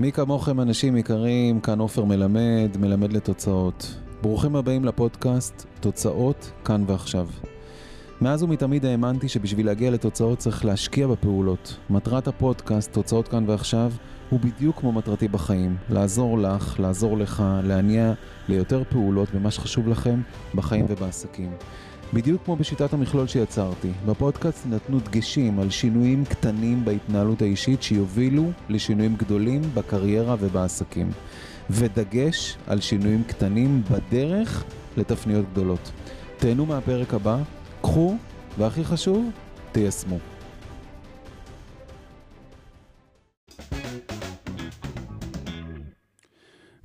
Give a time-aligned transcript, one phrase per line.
[0.00, 3.94] מי כמוכם אנשים יקרים, כאן עופר מלמד, מלמד לתוצאות.
[4.22, 7.28] ברוכים הבאים לפודקאסט תוצאות כאן ועכשיו.
[8.20, 11.76] מאז ומתמיד האמנתי שבשביל להגיע לתוצאות צריך להשקיע בפעולות.
[11.90, 13.92] מטרת הפודקאסט, תוצאות כאן ועכשיו,
[14.30, 15.76] הוא בדיוק כמו מטרתי בחיים.
[15.90, 18.12] לעזור לך, לעזור לך, להניע
[18.48, 20.20] ליותר פעולות במה שחשוב לכם
[20.54, 21.50] בחיים ובעסקים.
[22.12, 29.16] בדיוק כמו בשיטת המכלול שיצרתי, בפודקאסט נתנו דגשים על שינויים קטנים בהתנהלות האישית שיובילו לשינויים
[29.16, 31.10] גדולים בקריירה ובעסקים.
[31.70, 34.64] ודגש על שינויים קטנים בדרך
[34.96, 35.90] לתפניות גדולות.
[36.38, 37.38] תהנו מהפרק הבא,
[37.82, 38.16] קחו,
[38.58, 39.30] והכי חשוב,
[39.72, 40.37] תיישמו.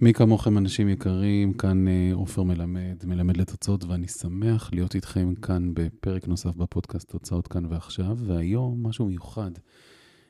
[0.03, 5.73] מי כמוכם אנשים יקרים, כאן אה, עופר מלמד, מלמד לתוצאות, ואני שמח להיות איתכם כאן
[5.73, 9.51] בפרק נוסף בפודקאסט תוצאות כאן ועכשיו, והיום משהו מיוחד.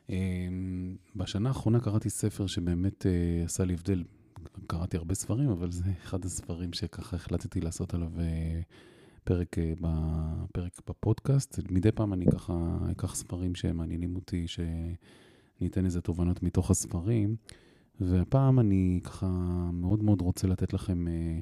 [0.10, 0.16] אה,
[1.16, 4.04] בשנה האחרונה קראתי ספר שבאמת אה, עשה לי הבדל.
[4.68, 8.12] קראתי הרבה ספרים, אבל זה אחד הספרים שככה החלטתי לעשות עליו
[9.24, 9.56] פרק,
[10.52, 11.60] פרק בפודקאסט.
[11.70, 17.36] מדי פעם אני ככה אקח ספרים שמעניינים אותי, שאני אתן איזה תובנות מתוך הספרים.
[18.00, 19.28] והפעם אני ככה
[19.74, 21.40] מאוד מאוד רוצה לתת לכם אה,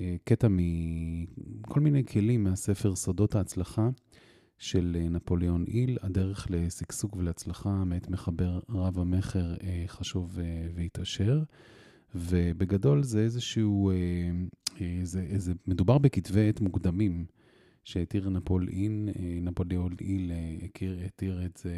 [0.00, 3.88] אה, קטע מכל מיני כלים מהספר סודות ההצלחה
[4.58, 11.42] של אה, נפוליאון איל, הדרך לשגשוג ולהצלחה מאת מחבר רב המכר אה, חשוב אה, והתעשר.
[12.14, 13.94] ובגדול זה איזשהו, אה,
[14.80, 17.24] אה, זה, זה, מדובר בכתבי עת מוקדמים
[17.84, 18.30] שהתיר אה,
[19.40, 21.74] נפוליאון איל אה, הכיר, התיר את זה,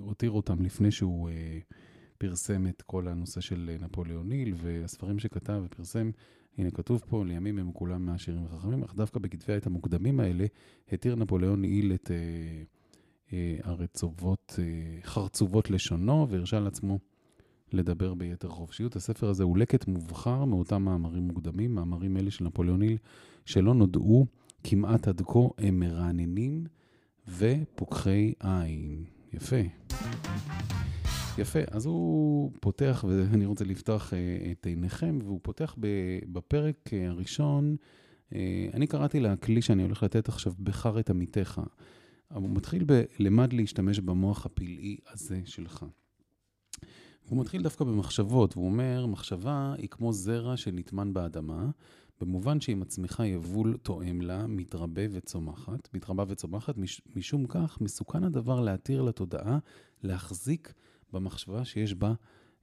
[0.00, 1.28] הותיר אותם לפני שהוא...
[2.18, 6.10] פרסם את כל הנושא של נפוליאון ניל, והספרים שכתב ופרסם,
[6.58, 10.46] הנה כתוב פה, לימים הם כולם מעשירים וחכמים, אך דווקא בכתבי העת המוקדמים האלה,
[10.92, 12.16] התיר נפוליאון ניל את אה,
[13.32, 16.98] אה, הרצובות, אה, חרצובות לשונו, והרשה לעצמו
[17.72, 18.96] לדבר ביתר חופשיות.
[18.96, 22.96] הספר הזה הוא לקט מובחר מאותם מאמרים מוקדמים, מאמרים אלה של נפוליאון ניל,
[23.44, 24.26] שלא נודעו
[24.64, 26.64] כמעט עד כה, הם מרעננים
[27.28, 29.04] ופוקחי עין.
[29.32, 29.56] יפה.
[31.38, 34.18] יפה, אז הוא פותח, ואני רוצה לפתוח אה,
[34.52, 35.76] את עיניכם, והוא פותח
[36.32, 37.76] בפרק אה, הראשון,
[38.34, 41.60] אה, אני קראתי לכלי שאני הולך לתת עכשיו, בחר את עמיתך.
[42.34, 45.84] הוא מתחיל בלמד להשתמש במוח הפלאי הזה שלך.
[47.28, 51.70] הוא מתחיל דווקא במחשבות, והוא אומר, מחשבה היא כמו זרע שנטמן באדמה,
[52.20, 58.60] במובן שהיא מצמיחה יבול תואם לה, מתרבה וצומחת, מתרבה וצומחת, מש, משום כך מסוכן הדבר
[58.60, 59.58] להתיר לתודעה
[60.02, 60.72] להחזיק
[61.16, 62.14] במחשבה שיש בה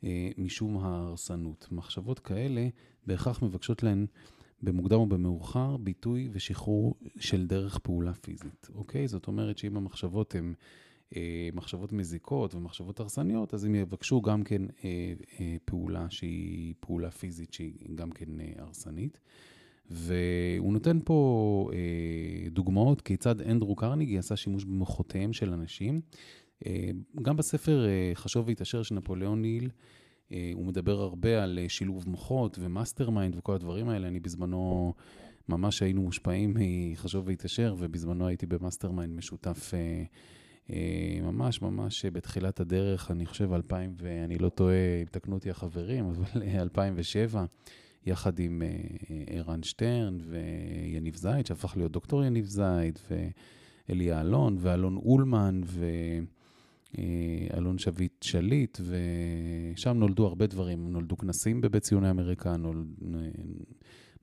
[0.03, 1.67] אה, משום ההרסנות.
[1.71, 2.67] מחשבות כאלה
[3.07, 4.05] בהכרח מבקשות להן
[4.61, 9.07] במוקדם או במאוחר ביטוי ושחרור של דרך פעולה פיזית, אוקיי?
[9.07, 10.53] זאת אומרת שאם המחשבות הן
[11.15, 17.11] אה, מחשבות מזיקות ומחשבות הרסניות, אז הם יבקשו גם כן אה, אה, פעולה שהיא פעולה
[17.11, 19.19] פיזית שהיא גם כן אה, הרסנית.
[19.89, 26.01] והוא נותן פה אה, דוגמאות כיצד אנדרו קרניגי עשה שימוש במוחותיהם של אנשים
[27.21, 29.69] גם בספר אה, חשוב והתעשר של נפוליאון היל,
[30.31, 34.07] אה, הוא מדבר הרבה על שילוב מוחות ו mastermind וכל הדברים האלה.
[34.07, 34.93] אני בזמנו,
[35.49, 39.73] ממש היינו מושפעים מחשוב והתעשר, ובזמנו הייתי ב mastermind משותף
[41.21, 46.41] ממש ממש בתחילת הדרך, אני חושב 2000, אם אני לא טועה, תקנו אותי החברים, אבל
[46.59, 47.45] 2007,
[48.05, 48.61] יחד עם
[49.27, 52.99] ערן שטרן ויניב זייד, שהפך להיות דוקטור יניב זייד,
[53.89, 55.85] ואלי אלון, ואלון אולמן, ו...
[56.97, 58.79] אה, אלון שביט שליט,
[59.75, 60.91] ושם נולדו הרבה דברים.
[60.91, 62.87] נולדו כנסים בבית ציוני אמריקה, נולד,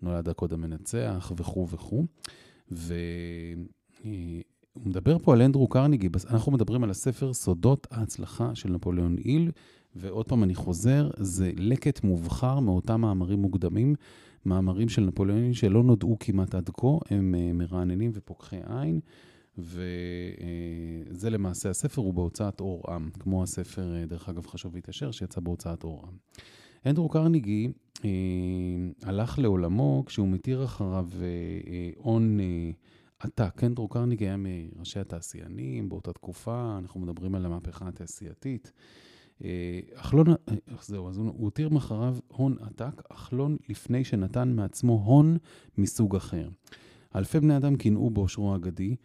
[0.03, 2.05] נולד הקוד המנצח וכו' וכו'.
[2.71, 3.65] והוא
[4.77, 9.51] מדבר פה על אנדרו קרניגי, אנחנו מדברים על הספר סודות ההצלחה של נפוליאון איל,
[9.97, 13.95] ועוד פעם אני חוזר, זה לקט מובחר מאותם מאמרים מוקדמים,
[14.47, 19.01] מאמרים של נפוליאון איל שלא נודעו כמעט עד כה, הם אה, מרעננים ופוקחי עין.
[19.63, 25.41] וזה למעשה, הספר הוא בהוצאת אור עם, כמו הספר, אה, דרך אגב, חשוב להתעשר, שיצא
[25.41, 26.17] בהוצאת אור עם.
[26.87, 27.73] אנדרו קרניגי
[28.05, 28.11] אה,
[29.03, 31.27] הלך לעולמו כשהוא מתיר אחריו אה,
[31.73, 32.71] אה, הון אה,
[33.19, 33.65] עתק.
[33.65, 38.73] אנדרו קרניגי היה מראשי התעשיינים באותה תקופה, אנחנו מדברים על המהפכה התעשייתית.
[39.45, 44.53] אה, אך לא, אה, זהו, אז הוא הותיר מאחריו הון עתק, אך לא לפני שנתן
[44.57, 45.37] מעצמו הון
[45.79, 46.49] מסוג אחר.
[47.17, 48.97] אלפי בני אדם קינאו באושרו האגדי,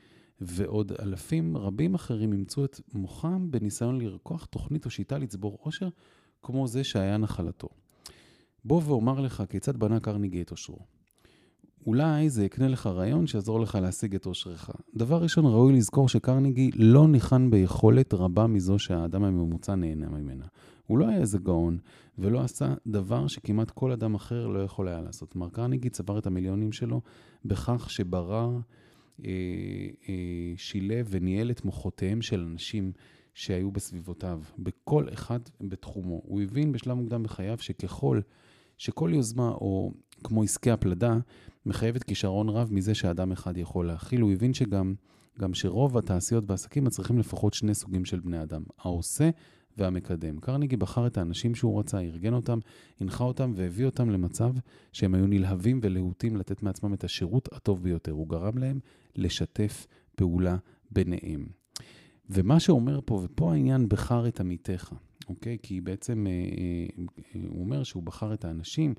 [0.42, 5.90] ועוד אלפים רבים אחרים אימצו את מוחם בניסיון לרקוח תוכנית או שיטה לצבור עושר,
[6.44, 7.68] כמו זה שהיה נחלתו.
[8.66, 10.80] בוא ואומר לך כיצד בנה קרניגי את עושרו.
[11.88, 14.70] אולי זה יקנה לך רעיון שיעזור לך להשיג את עושרך.
[14.96, 20.46] דבר ראשון, ראוי לזכור שקרניגי לא ניחן ביכולת רבה מזו שהאדם הממוצע נהנה ממנה.
[20.88, 21.78] הוא לא היה איזה גאון,
[22.18, 25.36] ולא עשה דבר שכמעט כל אדם אחר לא יכול היה לעשות.
[25.36, 27.02] מר קרניגי צבר את המיליונים שלו
[27.46, 28.60] בכך שברר,
[30.58, 32.92] שילב וניהל את מוחותיהם של אנשים
[33.34, 36.22] שהיו בסביבותיו, בכל אחד בתחומו.
[36.26, 38.20] הוא הבין בשלב מוקדם בחייו שככל
[38.78, 39.92] שכל יוזמה, או
[40.24, 41.18] כמו עסקי הפלדה,
[41.66, 44.22] מחייבת כישרון רב מזה שאדם אחד יכול להכיל.
[44.22, 44.96] הוא הבין שגם
[45.40, 49.30] גם שרוב התעשיות והעסקים מצריכים לפחות שני סוגים של בני אדם, העושה
[49.78, 50.40] והמקדם.
[50.40, 52.60] קרניגי בחר את האנשים שהוא רצה, ארגן אותם,
[53.00, 54.54] הנחה אותם והביא אותם למצב
[54.94, 58.12] שהם היו נלהבים ולהוטים לתת מעצמם את השירות הטוב ביותר.
[58.12, 58.80] הוא גרם להם
[59.16, 60.58] לשתף פעולה
[60.92, 61.46] ביניהם.
[62.30, 64.94] ומה שאומר פה, ופה העניין בחר את עמיתיך,
[65.30, 65.58] אוקיי?
[65.64, 68.94] כי בעצם אה, אה, הוא אומר שהוא בחר את האנשים,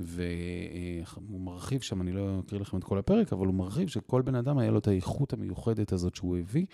[0.00, 4.34] והוא מרחיב שם, אני לא אקריא לכם את כל הפרק, אבל הוא מרחיב שכל בן
[4.34, 6.66] אדם היה לו את האיכות המיוחדת הזאת שהוא הביא,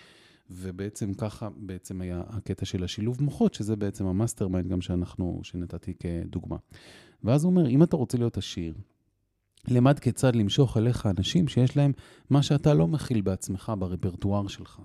[0.49, 5.93] ובעצם ככה בעצם היה הקטע של השילוב מוחות, שזה בעצם ה mastermind גם שאנחנו, שנתתי
[5.93, 6.57] כדוגמה.
[7.23, 8.73] ואז הוא אומר, אם אתה רוצה להיות עשיר,
[9.67, 11.91] למד כיצד למשוך אליך אנשים שיש להם
[12.29, 14.81] מה שאתה לא מכיל בעצמך ברפרטואר שלך.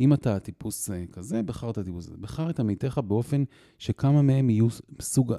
[0.00, 2.16] אם אתה טיפוס אה, כזה, בחר את הטיפוס הזה.
[2.16, 3.44] בחר את עמיתיך באופן
[3.78, 4.68] שכמה מהם יהיו
[4.98, 5.34] מסוג,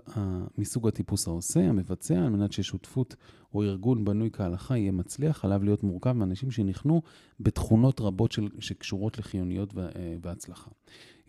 [0.58, 3.16] מסוג הטיפוס העושה, המבצע, על מנת ששותפות
[3.54, 7.02] או ארגון בנוי כהלכה יהיה מצליח, עליו להיות מורכב מאנשים שניחנו
[7.40, 9.74] בתכונות רבות של, שקשורות לחיוניות
[10.22, 10.72] והצלחה.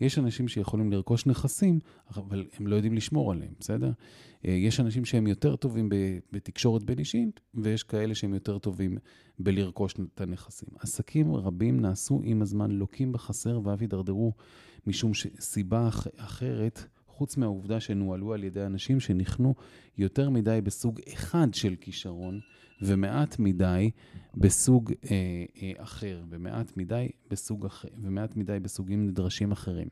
[0.01, 1.79] יש אנשים שיכולים לרכוש נכסים,
[2.15, 3.91] אבל הם לא יודעים לשמור עליהם, בסדר?
[4.45, 5.89] אה, יש אנשים שהם יותר טובים
[6.31, 8.97] בתקשורת בין אישית, ויש כאלה שהם יותר טובים
[9.39, 10.69] בלרכוש את הנכסים.
[10.79, 14.33] עסקים רבים נעשו עם הזמן לוקים בחסר ואף הידרדרו
[14.87, 16.85] משום סיבה אחרת,
[17.17, 19.55] חוץ מהעובדה שנוהלו על ידי אנשים שנכנו
[19.97, 22.39] יותר מדי בסוג אחד של כישרון,
[22.81, 23.91] ומעט מדי
[24.35, 29.87] בסוג אה, אה, אחר, ומעט מדי בסוג אחר, ומעט מדי בסוגים נדרשים אחרים.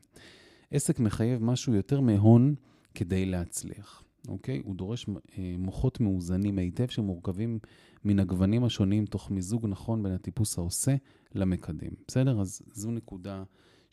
[0.70, 2.54] עסק מחייב משהו יותר מהון
[2.94, 4.60] כדי להצליח, אוקיי?
[4.64, 5.06] הוא דורש
[5.38, 7.58] אה, מוחות מאוזנים היטב שמורכבים
[8.04, 10.96] מן הגוונים השונים תוך מיזוג נכון בין הטיפוס העושה
[11.34, 11.90] למקדם.
[12.08, 12.40] בסדר?
[12.40, 13.42] אז זו נקודה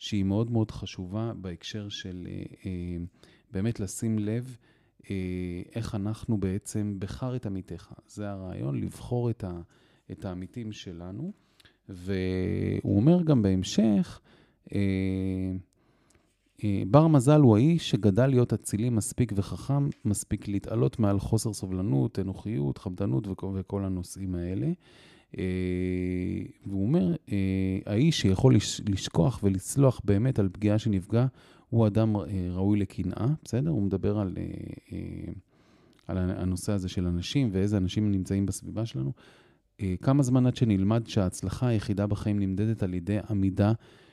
[0.04, 2.96] שהיא מאוד מאוד חשובה בהקשר של אה, אה,
[3.50, 4.56] באמת לשים לב
[5.10, 7.92] אה, איך אנחנו בעצם בחר את עמיתיך.
[8.06, 9.60] זה הרעיון, לבחור את, ה,
[10.10, 11.32] את העמיתים שלנו.
[11.88, 14.20] והוא אומר גם בהמשך,
[14.74, 14.80] אה,
[16.64, 22.18] אה, בר מזל הוא האיש שגדל להיות אצילי מספיק וחכם, מספיק להתעלות מעל חוסר סובלנות,
[22.18, 24.72] אנוכיות, חמדנות וכל, וכל הנושאים האלה.
[26.66, 27.14] והוא אומר,
[27.86, 28.56] האיש שיכול
[28.88, 31.26] לשכוח ולצלוח באמת על פגיעה שנפגע,
[31.74, 33.70] הוא אדם אה, ראוי לקנאה, בסדר?
[33.70, 34.44] הוא מדבר על, אה,
[34.92, 35.32] אה,
[36.06, 39.12] על הנושא הזה של אנשים ואיזה אנשים נמצאים בסביבה שלנו.
[40.02, 43.72] כמה זמן עד שנלמד שההצלחה היחידה בחיים נמדדת על ידי עמידה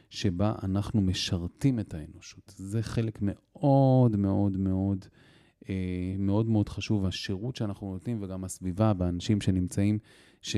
[0.09, 2.53] שבה אנחנו משרתים את האנושות.
[2.57, 5.05] זה חלק מאוד מאוד מאוד
[6.19, 9.99] מאוד מאוד חשוב, השירות שאנחנו נותנים וגם הסביבה באנשים שנמצאים,
[10.41, 10.55] ש...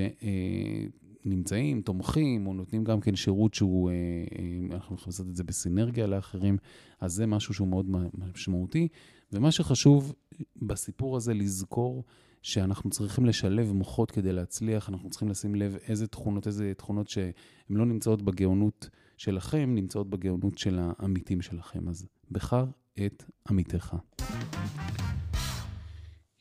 [1.25, 5.43] נמצאים, תומכים, או נותנים גם כן שירות שהוא, אה, אה, אנחנו יכולים לעשות את זה
[5.43, 6.57] בסינרגיה לאחרים,
[6.99, 8.87] אז זה משהו שהוא מאוד משמעותי.
[9.31, 10.13] ומה שחשוב
[10.61, 12.03] בסיפור הזה לזכור
[12.41, 17.31] שאנחנו צריכים לשלב מוחות כדי להצליח, אנחנו צריכים לשים לב איזה תכונות, איזה תכונות שהן
[17.69, 21.89] לא נמצאות בגאונות שלכם, נמצאות בגאונות של העמיתים שלכם.
[21.89, 22.65] אז בחר
[23.05, 23.95] את עמיתך.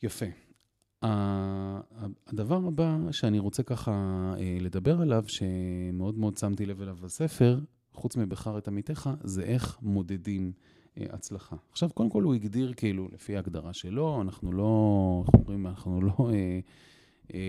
[0.03, 0.25] יפה.
[1.03, 3.91] הדבר הבא שאני רוצה ככה
[4.37, 7.59] אה, לדבר עליו, שמאוד מאוד שמתי לב אליו בספר,
[7.93, 10.51] חוץ מבחר את עמיתך, זה איך מודדים
[10.97, 11.55] אה, הצלחה.
[11.71, 16.29] עכשיו, קודם כל הוא הגדיר כאילו, לפי ההגדרה שלו, אנחנו לא, איך אומרים, אנחנו לא...
[16.33, 16.59] אה,
[17.33, 17.39] אה,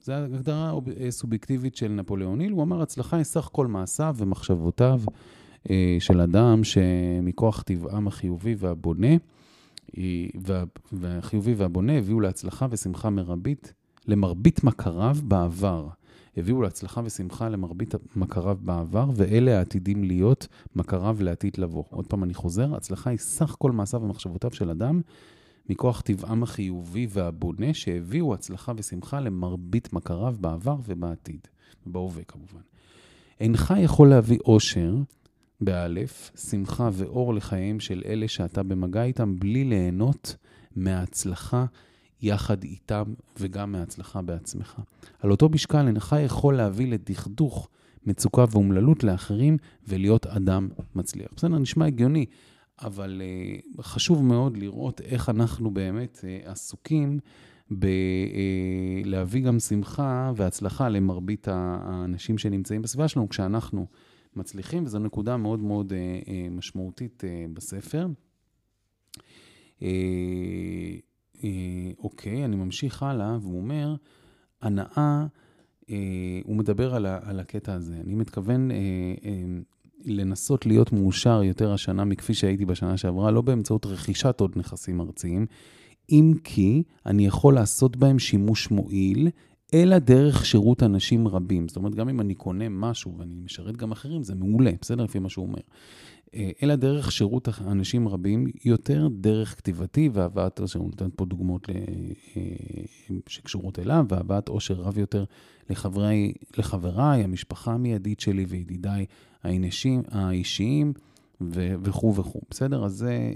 [0.00, 5.00] זו הגדרה אה, סובייקטיבית של נפוליאון היל, הוא אמר, הצלחה היא סך כל מעשיו ומחשבותיו
[5.70, 9.16] אה, של אדם שמכוח טבעם החיובי והבונה,
[10.92, 13.72] והחיובי והבונה הביאו להצלחה ושמחה מרבית,
[14.06, 15.88] למרבית מכריו בעבר.
[16.36, 21.84] הביאו להצלחה ושמחה למרבית מכריו בעבר, ואלה העתידים להיות מכריו לעתיד לבוא.
[21.90, 25.00] עוד פעם אני חוזר, הצלחה היא סך כל מעשיו ומחשבותיו של אדם,
[25.68, 31.40] מכוח טבעם החיובי והבונה, שהביאו הצלחה ושמחה למרבית מכריו בעבר ובעתיד,
[31.86, 32.60] בהווה כמובן.
[33.40, 34.94] אינך יכול להביא אושר
[35.64, 40.36] באלף, שמחה ואור לחייהם של אלה שאתה במגע איתם, בלי ליהנות
[40.76, 41.64] מההצלחה
[42.22, 43.04] יחד איתם
[43.38, 44.80] וגם מההצלחה בעצמך.
[45.18, 47.68] על אותו משקל אינך יכול להביא לדכדוך,
[48.06, 49.56] מצוקה ואומללות לאחרים
[49.88, 51.28] ולהיות אדם מצליח.
[51.36, 52.26] בסדר, נשמע הגיוני,
[52.82, 53.22] אבל
[53.78, 57.18] uh, חשוב מאוד לראות איך אנחנו באמת uh, עסוקים
[57.70, 63.86] בלהביא uh, גם שמחה והצלחה למרבית האנשים שנמצאים בסביבה שלנו, כשאנחנו...
[64.36, 68.06] מצליחים, וזו נקודה מאוד מאוד אה, אה, משמעותית אה, בספר.
[71.98, 73.94] אוקיי, אני ממשיך הלאה, והוא אומר,
[74.62, 75.26] הנאה,
[75.90, 77.94] אה, הוא מדבר על, על הקטע הזה.
[78.04, 78.70] אני מתכוון
[80.04, 85.46] לנסות להיות מאושר יותר השנה מכפי שהייתי בשנה שעברה, לא באמצעות רכישת עוד נכסים ארציים,
[86.10, 89.28] אם כי אני יכול לעשות בהם שימוש מועיל,
[89.74, 91.68] אלא דרך שירות אנשים רבים.
[91.68, 95.04] זאת אומרת, גם אם אני קונה משהו ואני משרת גם אחרים, זה מעולה, בסדר?
[95.04, 95.60] לפי מה שהוא אומר.
[96.34, 102.42] אה, אלא דרך שירות אנשים רבים, יותר דרך כתיבתי והבאת הוא נותן פה דוגמאות אה,
[103.26, 105.24] שקשורות אליו, והבאת עושר רב יותר
[105.70, 109.06] לחברי, לחבריי, המשפחה המיידית שלי וידידיי
[109.42, 110.92] האנשים, האישיים
[111.82, 112.84] וכו' וכו', בסדר?
[112.84, 113.32] אז זה,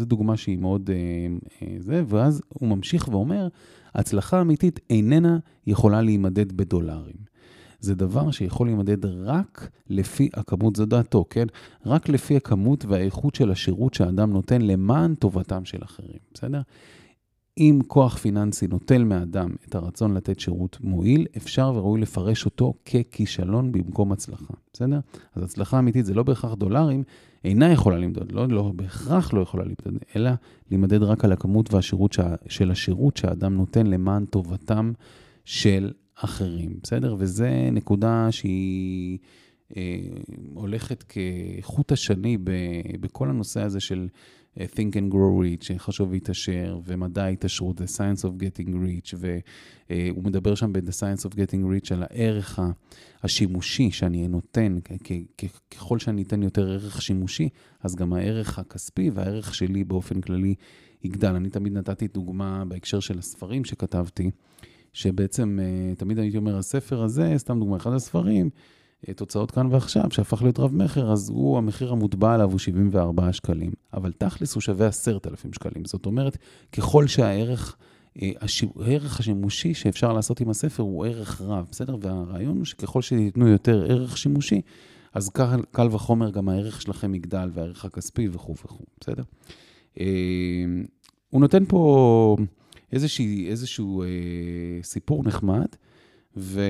[0.00, 0.90] אה, דוגמה שהיא מאוד
[1.78, 3.48] זה, ואז הוא ממשיך ואומר,
[3.96, 7.26] הצלחה אמיתית איננה יכולה להימדד בדולרים.
[7.80, 11.46] זה דבר שיכול להימדד רק לפי הכמות, זו דעתו, כן?
[11.86, 16.60] רק לפי הכמות והאיכות של השירות שהאדם נותן למען טובתם של אחרים, בסדר?
[17.58, 23.72] אם כוח פיננסי נוטל מאדם את הרצון לתת שירות מועיל, אפשר וראוי לפרש אותו ככישלון
[23.72, 25.00] במקום הצלחה, בסדר?
[25.34, 27.02] אז הצלחה אמיתית זה לא בהכרח דולרים,
[27.44, 30.30] אינה יכולה למדוד, לא, לא בהכרח לא יכולה למדוד, אלא
[30.70, 34.92] להימדד רק על הכמות והשירות שה, של השירות שהאדם נותן למען טובתם
[35.44, 37.16] של אחרים, בסדר?
[37.18, 39.18] וזה נקודה שהיא
[39.76, 39.98] אה,
[40.54, 42.50] הולכת כחוט השני ב,
[43.00, 44.08] בכל הנושא הזה של
[44.58, 50.26] Think and Grow Rich, חשוב להתעשר, ומדע ההתעשרות, The Science of Getting Rich, והוא uh,
[50.26, 52.58] מדבר שם ב-The Science of Getting Rich על הערך
[53.22, 54.78] השימושי שאני נותן,
[55.70, 57.48] ככל שאני אתן יותר ערך שימושי,
[57.82, 60.54] אז גם הערך הכספי והערך שלי באופן כללי
[61.04, 61.34] יגדל.
[61.34, 64.30] אני תמיד נתתי דוגמה בהקשר של הספרים שכתבתי.
[64.92, 68.50] שבעצם אה, תמיד הייתי אומר, הספר הזה, סתם דוגמא, אחד הספרים, אה,
[69.16, 73.72] תוצאות כאן ועכשיו, שהפך להיות רב-מכר, אז הוא, המחיר המוטבע עליו הוא 74 שקלים.
[73.92, 75.84] אבל תכלס הוא שווה 10,000 שקלים.
[75.84, 76.38] זאת אומרת,
[76.72, 77.76] ככל שהערך...
[78.22, 78.30] אה,
[78.80, 81.96] הערך השימושי שאפשר לעשות עם הספר הוא ערך רב, בסדר?
[82.00, 84.60] והרעיון הוא שככל שתיתנו יותר ערך שימושי,
[85.14, 89.22] אז קל, קל וחומר גם הערך שלכם יגדל והערך הכספי וכו' וכו', בסדר?
[91.30, 92.36] הוא נותן פה
[92.92, 94.08] איזושהי, איזשהו אה,
[94.82, 95.66] סיפור נחמד,
[96.36, 96.60] ו...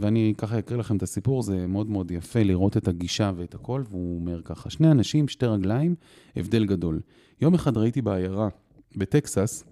[0.00, 3.82] ואני ככה אקריא לכם את הסיפור, זה מאוד מאוד יפה לראות את הגישה ואת הכל,
[3.90, 5.94] והוא אומר ככה, שני אנשים, שתי רגליים,
[6.36, 7.00] הבדל גדול.
[7.40, 8.48] יום אחד ראיתי בעיירה
[8.96, 9.64] בטקסס,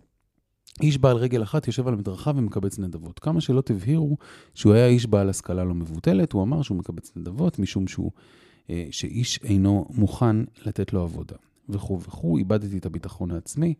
[0.82, 3.18] איש בעל רגל אחת יושב על המדרכה ומקבץ נדבות.
[3.18, 4.16] כמה שלא תבהירו
[4.54, 8.10] שהוא היה איש בעל השכלה לא מבוטלת, הוא אמר שהוא מקבץ נדבות משום שהוא,
[8.70, 11.36] אה, שאיש אינו מוכן לתת לו עבודה.
[11.68, 13.74] וכו' וכו', איבדתי את הביטחון העצמי.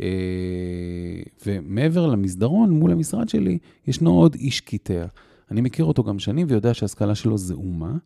[0.00, 5.06] אה, ומעבר למסדרון, מול המשרד שלי, ישנו עוד איש קיטע.
[5.50, 7.96] אני מכיר אותו גם שנים ויודע שההשכלה שלו זעומה.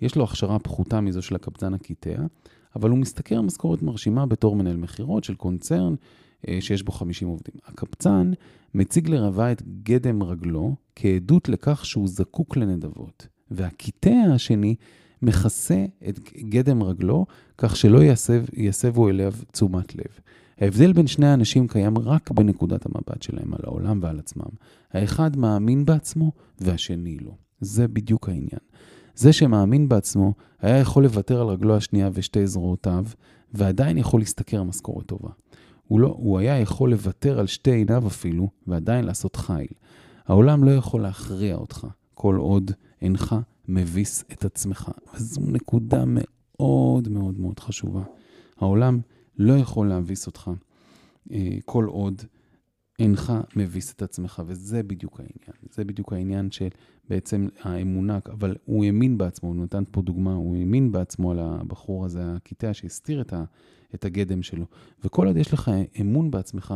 [0.00, 2.22] יש לו הכשרה פחותה מזו של הקבצן הקיטע,
[2.76, 5.94] אבל הוא משתכר משכורת מרשימה בתור מנהל מכירות של קונצרן
[6.48, 7.54] אה, שיש בו 50 עובדים.
[7.66, 8.32] הקבצן
[8.74, 14.74] מציג לרבה את גדם רגלו כעדות לכך שהוא זקוק לנדבות, והקיטע השני
[15.22, 17.26] מכסה את גדם רגלו
[17.58, 20.20] כך שלא יסב, יסבו אליו תשומת לב.
[20.60, 24.50] ההבדל בין שני האנשים קיים רק בנקודת המבט שלהם על העולם ועל עצמם.
[24.92, 27.32] האחד מאמין בעצמו והשני לא.
[27.60, 28.60] זה בדיוק העניין.
[29.14, 33.04] זה שמאמין בעצמו היה יכול לוותר על רגלו השנייה ושתי זרועותיו,
[33.54, 35.30] ועדיין יכול להשתכר משכורת טובה.
[35.86, 39.66] הוא, לא, הוא היה יכול לוותר על שתי עיניו אפילו, ועדיין לעשות חיל.
[40.26, 42.70] העולם לא יכול להכריע אותך, כל עוד
[43.02, 43.36] אינך
[43.68, 44.90] מביס את עצמך.
[45.14, 48.02] וזו נקודה מאוד מאוד מאוד חשובה.
[48.58, 49.00] העולם
[49.38, 50.50] לא יכול להביס אותך
[51.30, 52.22] אה, כל עוד
[52.98, 55.70] אינך מביס את עצמך, וזה בדיוק העניין.
[55.70, 56.68] זה בדיוק העניין של
[57.08, 62.04] בעצם האמונה, אבל הוא האמין בעצמו, הוא נתן פה דוגמה, הוא האמין בעצמו על הבחור
[62.04, 63.44] הזה, הקטע שהסתיר את, ה,
[63.94, 64.66] את הגדם שלו.
[65.04, 66.74] וכל עוד יש לך אמון בעצמך,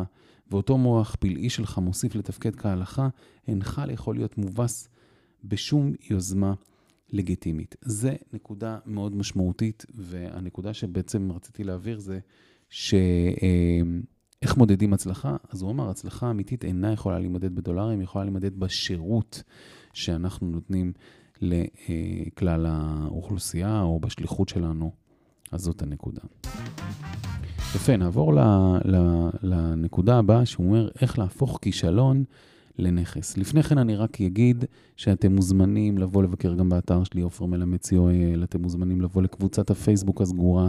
[0.50, 3.08] ואותו מוח פלאי שלך מוסיף לתפקד כהלכה,
[3.48, 4.88] אינך יכול להיות מובס
[5.44, 6.54] בשום יוזמה
[7.12, 7.76] לגיטימית.
[7.80, 12.18] זה נקודה מאוד משמעותית, והנקודה שבעצם רציתי להעביר זה
[12.70, 15.36] שאיך מודדים הצלחה?
[15.50, 19.42] אז הוא אמר, הצלחה אמיתית אינה יכולה להימדד בדולרים, היא יכולה להימדד בשירות
[19.92, 20.92] שאנחנו נותנים
[21.40, 24.90] לכלל האוכלוסייה או בשליחות שלנו.
[25.52, 26.20] אז זאת הנקודה.
[27.74, 28.38] יפה, נעבור ל,
[28.84, 28.96] ל,
[29.42, 32.24] לנקודה הבאה, שהוא אומר איך להפוך כישלון
[32.78, 33.36] לנכס.
[33.36, 34.64] לפני כן אני רק אגיד
[34.96, 40.20] שאתם מוזמנים לבוא לבקר גם באתר שלי, עופר מלמד co.il, אתם מוזמנים לבוא לקבוצת הפייסבוק
[40.20, 40.68] הסגורה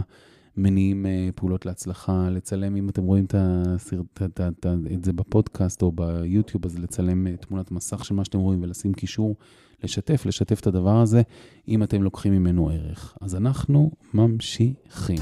[0.56, 5.82] מניעים אה, פעולות להצלחה, לצלם, אם אתם רואים את, הסרט, את, את, את זה בפודקאסט
[5.82, 9.36] או ביוטיוב, אז לצלם אה, תמונת מסך של מה שאתם רואים ולשים קישור,
[9.84, 11.22] לשתף, לשתף את הדבר הזה,
[11.68, 13.16] אם אתם לוקחים ממנו ערך.
[13.20, 15.18] אז אנחנו ממשיכים.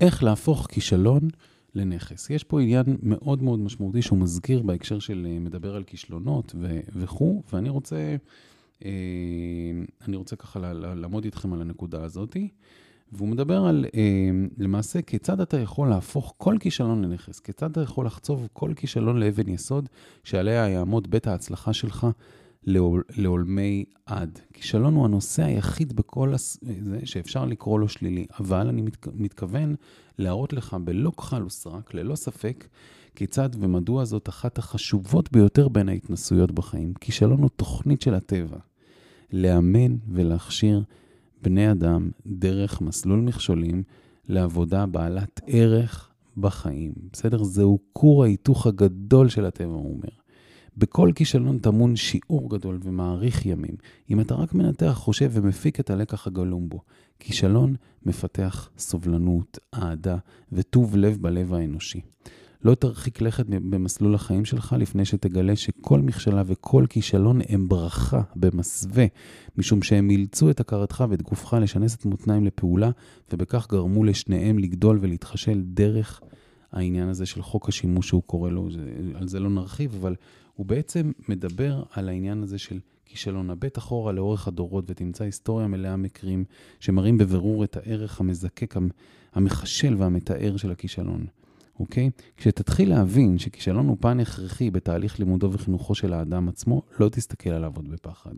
[0.00, 1.28] איך להפוך כישלון
[1.74, 2.30] לנכס.
[2.30, 6.54] יש פה עניין מאוד מאוד משמעותי שהוא מזכיר בהקשר של אה, מדבר על כישלונות
[6.96, 8.16] וכו', ואני רוצה,
[8.84, 8.90] אה,
[10.14, 12.48] רוצה ככה לעמוד איתכם על הנקודה הזאתי.
[13.16, 14.00] והוא מדבר על אה,
[14.58, 19.48] למעשה כיצד אתה יכול להפוך כל כישלון לנכס, כיצד אתה יכול לחצוב כל כישלון לאבן
[19.48, 19.88] יסוד
[20.24, 22.06] שעליה יעמוד בית ההצלחה שלך
[22.66, 24.38] לעול, לעולמי עד.
[24.52, 26.58] כישלון הוא הנושא היחיד בכל הס...
[26.80, 29.06] זה שאפשר לקרוא לו שלילי, אבל אני מת...
[29.14, 29.74] מתכוון
[30.18, 32.66] להראות לך בלא כחל וסרק, ללא ספק,
[33.14, 36.94] כיצד ומדוע זאת אחת החשובות ביותר בין ההתנסויות בחיים.
[37.00, 38.58] כישלון הוא תוכנית של הטבע.
[39.32, 40.82] לאמן ולהכשיר
[41.44, 43.82] בני אדם דרך מסלול מכשולים
[44.28, 46.92] לעבודה בעלת ערך בחיים.
[47.12, 47.44] בסדר?
[47.44, 50.08] זהו כור ההיתוך הגדול של הטבע, הוא אומר.
[50.76, 53.74] בכל כישלון טמון שיעור גדול ומאריך ימים,
[54.10, 56.80] אם אתה רק מנתח, חושב ומפיק את הלקח הגלום בו.
[57.20, 57.74] כישלון
[58.06, 60.16] מפתח סובלנות, אהדה
[60.52, 62.00] וטוב לב בלב האנושי.
[62.64, 69.04] לא תרחיק לכת במסלול החיים שלך לפני שתגלה שכל מכשלה וכל כישלון הם ברכה במסווה,
[69.56, 72.90] משום שהם אילצו את הכרתך ואת גופך לשנס את מותניים לפעולה,
[73.32, 76.20] ובכך גרמו לשניהם לגדול ולהתחשל דרך
[76.72, 78.68] העניין הזה של חוק השימוש שהוא קורא לו,
[79.14, 80.14] על זה לא נרחיב, אבל
[80.54, 83.50] הוא בעצם מדבר על העניין הזה של כישלון.
[83.50, 86.44] הבט אחורה לאורך הדורות ותמצא היסטוריה מלאה מקרים
[86.80, 88.74] שמראים בבירור את הערך המזקק,
[89.34, 91.26] המחשל והמתאר של הכישלון.
[91.80, 92.10] אוקיי?
[92.36, 97.72] כשתתחיל להבין שכישלון הוא פן הכרחי בתהליך לימודו וחינוכו של האדם עצמו, לא תסתכל עליו
[97.76, 98.34] עוד בפחד.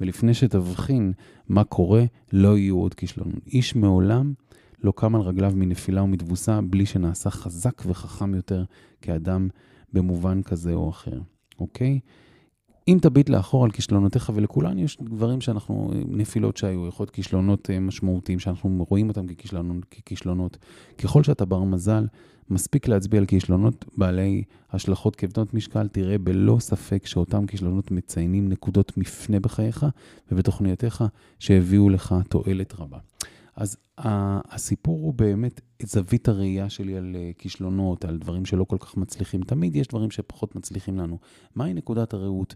[0.00, 1.12] ולפני שתבחין
[1.48, 3.46] מה קורה, לא יהיו עוד כישלונות.
[3.46, 4.32] איש מעולם
[4.84, 8.64] לא קם על רגליו מנפילה ומתבוסה בלי שנעשה חזק וחכם יותר
[9.02, 9.48] כאדם
[9.92, 11.20] במובן כזה או אחר,
[11.58, 12.00] אוקיי?
[12.88, 17.80] אם תביט לאחור על כישלונותיך, ולכולנו יש דברים שאנחנו, נפילות שהיו, יכול להיות כישלונות אה,
[17.80, 20.58] משמעותיים, שאנחנו רואים אותם ככישלונות, ככישלונות.
[20.98, 22.06] ככל שאתה בר מזל,
[22.50, 24.42] מספיק להצביע על כישלונות בעלי
[24.72, 29.86] השלכות כבדות משקל, תראה בלא ספק שאותם כישלונות מציינים נקודות מפנה בחייך
[30.32, 31.04] ובתוכניותיך
[31.38, 32.98] שהביאו לך תועלת רבה.
[33.56, 38.96] אז הסיפור הוא באמת זווית הראייה שלי על אה, כישלונות, על דברים שלא כל כך
[38.96, 39.42] מצליחים.
[39.42, 41.18] תמיד יש דברים שפחות מצליחים לנו.
[41.54, 42.54] מהי נקודת הראות?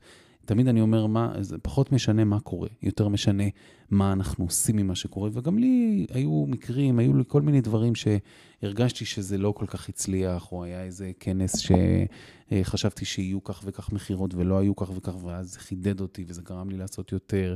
[0.50, 3.44] תמיד אני אומר, מה, זה פחות משנה מה קורה, יותר משנה
[3.90, 5.30] מה אנחנו עושים ממה שקורה.
[5.32, 10.52] וגם לי היו מקרים, היו לי כל מיני דברים שהרגשתי שזה לא כל כך הצליח,
[10.52, 15.58] או היה איזה כנס שחשבתי שיהיו כך וכך מכירות ולא היו כך וכך, ואז זה
[15.58, 17.54] חידד אותי וזה גרם לי לעשות יותר.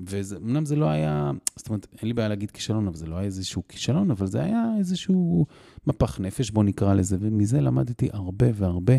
[0.00, 3.24] ואומנם זה לא היה, זאת אומרת, אין לי בעיה להגיד כישלון, אבל זה לא היה
[3.24, 5.46] איזשהו כישלון, אבל זה היה איזשהו
[5.86, 8.94] מפח נפש, בוא נקרא לזה, ומזה למדתי הרבה והרבה,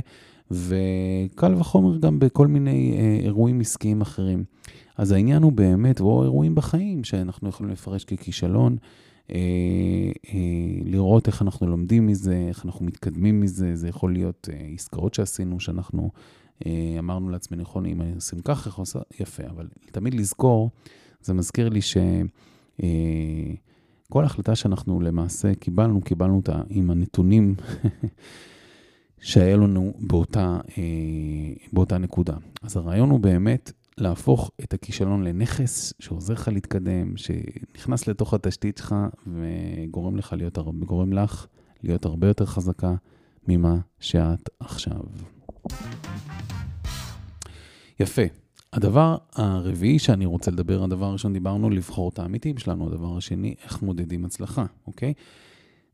[0.51, 4.43] וקל וחומר גם בכל מיני אה, אירועים עסקיים אחרים.
[4.97, 8.77] אז העניין הוא באמת, או אירועים בחיים שאנחנו יכולים לפרש ככישלון,
[9.31, 9.37] אה,
[10.33, 10.39] אה,
[10.85, 15.59] לראות איך אנחנו לומדים מזה, איך אנחנו מתקדמים מזה, זה יכול להיות אה, עסקאות שעשינו,
[15.59, 16.09] שאנחנו
[16.65, 20.69] אה, אמרנו לעצמנו, נכון, אם עושים ככה, איך עושה, יפה, אבל תמיד לזכור,
[21.21, 22.03] זה מזכיר לי שכל
[24.15, 27.55] אה, החלטה שאנחנו למעשה קיבלנו, קיבלנו אותה עם הנתונים
[29.25, 30.83] שהיה לנו באותה, אה,
[31.73, 32.33] באותה נקודה.
[32.61, 38.95] אז הרעיון הוא באמת להפוך את הכישלון לנכס שעוזר לך להתקדם, שנכנס לתוך התשתית שלך
[39.27, 41.47] וגורם לך להיות, גורם לך
[41.83, 42.95] להיות הרבה יותר חזקה
[43.47, 45.01] ממה שאת עכשיו.
[47.99, 48.23] יפה.
[48.73, 53.81] הדבר הרביעי שאני רוצה לדבר, הדבר הראשון דיברנו לבחור את העמיתים שלנו, הדבר השני, איך
[53.81, 55.13] מודדים הצלחה, אוקיי?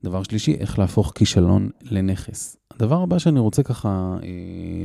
[0.03, 2.57] דבר שלישי, איך להפוך כישלון לנכס.
[2.71, 4.29] הדבר הבא שאני רוצה ככה אה,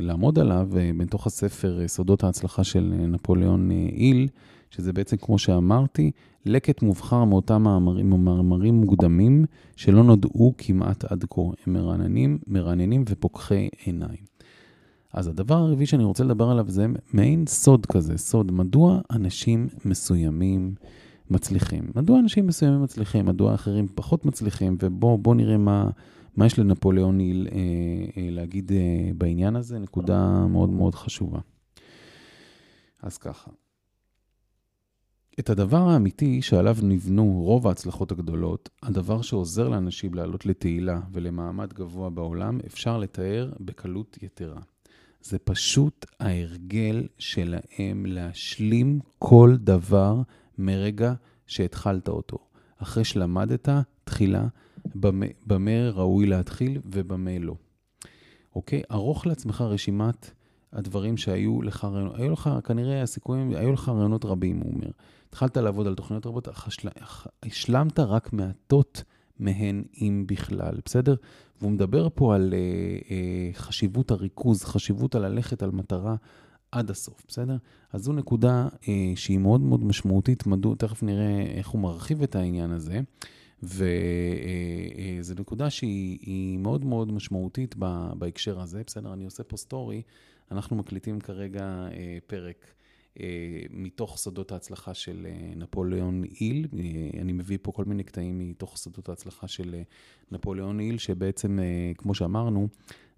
[0.01, 4.27] לעמוד עליו, אה, בתוך הספר אה, סודות ההצלחה של אה, נפוליאון אה, איל,
[4.69, 6.11] שזה בעצם, כמו שאמרתי,
[6.45, 11.41] לקט מובחר מאותם מאמרים, מאמרים מוקדמים שלא נודעו כמעט עד כה.
[11.41, 14.27] הם מרעננים, מרעננים ופוקחי עיניים.
[15.13, 18.51] אז הדבר הרביעי שאני רוצה לדבר עליו זה מעין סוד כזה, סוד.
[18.51, 20.75] מדוע אנשים מסוימים
[21.29, 21.91] מצליחים?
[21.95, 23.25] מדוע אנשים מסוימים מצליחים?
[23.25, 24.77] מדוע אחרים פחות מצליחים?
[24.79, 25.89] ובואו נראה מה,
[26.35, 27.25] מה יש לנפוליאון אה,
[28.17, 31.39] אה, להגיד אה, בעניין הזה, נקודה מאוד מאוד חשובה.
[33.01, 33.51] אז ככה.
[35.39, 42.09] את הדבר האמיתי שעליו נבנו רוב ההצלחות הגדולות, הדבר שעוזר לאנשים לעלות לתהילה ולמעמד גבוה
[42.09, 44.61] בעולם, אפשר לתאר בקלות יתרה.
[45.21, 50.21] זה פשוט ההרגל שלהם להשלים כל דבר
[50.57, 51.13] מרגע
[51.47, 52.37] שהתחלת אותו.
[52.77, 53.69] אחרי שלמדת
[54.03, 54.47] תחילה,
[55.45, 57.55] במה ראוי להתחיל ובמה לא.
[58.55, 58.81] אוקיי?
[58.89, 60.31] ערוך לעצמך רשימת
[60.73, 64.89] הדברים שהיו לך רעיונות, היו לך, כנראה הסיכויים, היו לך רעיונות רבים, הוא אומר.
[65.29, 66.67] התחלת לעבוד על תוכניות רבות, אך
[67.43, 69.03] השלמת רק מעטות
[69.39, 71.15] מהן, אם בכלל, בסדר?
[71.61, 72.59] והוא מדבר פה על אה,
[73.11, 76.15] אה, חשיבות הריכוז, חשיבות הללכת על מטרה
[76.77, 77.57] עד הסוף, בסדר?
[77.93, 82.35] אז זו נקודה אה, שהיא מאוד מאוד משמעותית, מדוע, תכף נראה איך הוא מרחיב את
[82.35, 83.01] העניין הזה.
[83.63, 87.75] וזו אה, אה, נקודה שהיא מאוד מאוד משמעותית
[88.17, 88.83] בהקשר הזה.
[88.87, 90.01] בסדר, אני עושה פה סטורי,
[90.51, 92.73] אנחנו מקליטים כרגע אה, פרק
[93.69, 96.67] מתוך סודות ההצלחה של נפוליאון איל.
[97.21, 99.75] אני מביא פה כל מיני קטעים מתוך סודות ההצלחה של
[100.31, 101.59] נפוליאון איל, שבעצם,
[101.97, 102.67] כמו שאמרנו,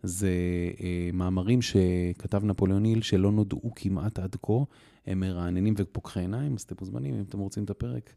[0.03, 0.31] זה
[1.13, 4.53] מאמרים שכתב נפוליאון איל שלא נודעו כמעט עד כה,
[5.07, 8.13] הם מרעננים ופוקחי עיניים, אז אתם מוזמנים, אם אתם רוצים את הפרק.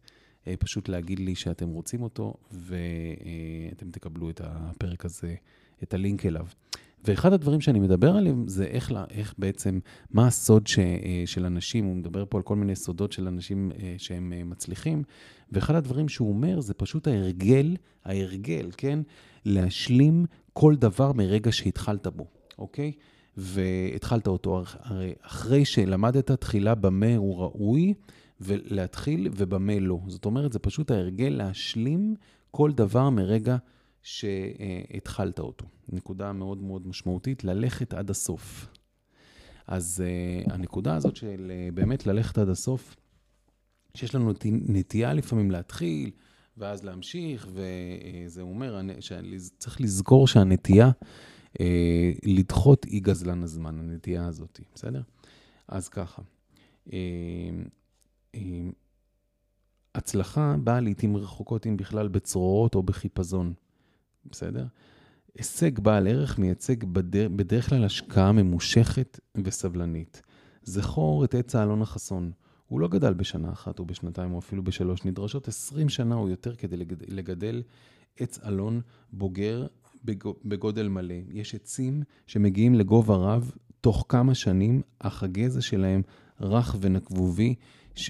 [0.47, 5.35] אה, פשוט להגיד לי שאתם רוצים אותו, ואתם תקבלו את הפרק הזה,
[5.83, 6.47] את הלינק אליו.
[7.05, 9.79] ואחד הדברים שאני מדבר עליהם זה איך, איך בעצם,
[10.11, 13.73] מה הסוד ש, אה, של אנשים, הוא מדבר פה על כל מיני סודות של אנשים
[13.79, 15.03] אה, שהם מצליחים,
[15.53, 18.99] ואחד הדברים שהוא אומר זה פשוט ההרגל, ההרגל, כן?
[19.45, 22.27] להשלים כל דבר מרגע שהתחלת בו,
[22.59, 22.93] אוקיי?
[23.37, 27.95] והתחלת אותו, הרי אחרי שלמדת תחילה במה הוא ראוי,
[28.41, 29.99] ולהתחיל ובמה לא.
[30.07, 32.15] זאת אומרת, זה פשוט ההרגל להשלים
[32.51, 33.57] כל דבר מרגע
[34.03, 35.67] שהתחלת אותו.
[35.89, 38.67] נקודה מאוד מאוד משמעותית, ללכת עד הסוף.
[39.67, 42.97] אז uh, הנקודה הזאת של uh, באמת ללכת עד הסוף,
[43.95, 46.11] שיש לנו נטייה לפעמים להתחיל,
[46.57, 51.59] ואז להמשיך, וזה אומר שצריך לזכור שהנטייה uh,
[52.25, 55.03] לדחות היא גזלן הזמן, הנטייה הזאת, בסדר?
[55.69, 56.23] אז ככה.
[59.95, 63.53] הצלחה באה לעיתים רחוקות, אם בכלל, בצרורות או בחיפזון,
[64.31, 64.67] בסדר?
[65.39, 66.85] הישג בעל ערך מייצג
[67.37, 70.23] בדרך כלל השקעה ממושכת וסבלנית.
[70.63, 72.33] זכור את עץ האלון החסון.
[72.67, 76.55] הוא לא גדל בשנה אחת או בשנתיים או אפילו בשלוש, נדרשות 20 שנה או יותר
[76.55, 76.77] כדי
[77.09, 77.63] לגדל
[78.17, 78.81] עץ אלון
[79.13, 79.67] בוגר
[80.45, 81.15] בגודל מלא.
[81.31, 86.03] יש עצים שמגיעים לגובה רב תוך כמה שנים, אך הגזע שלהם
[86.41, 87.55] רך ונקבובי,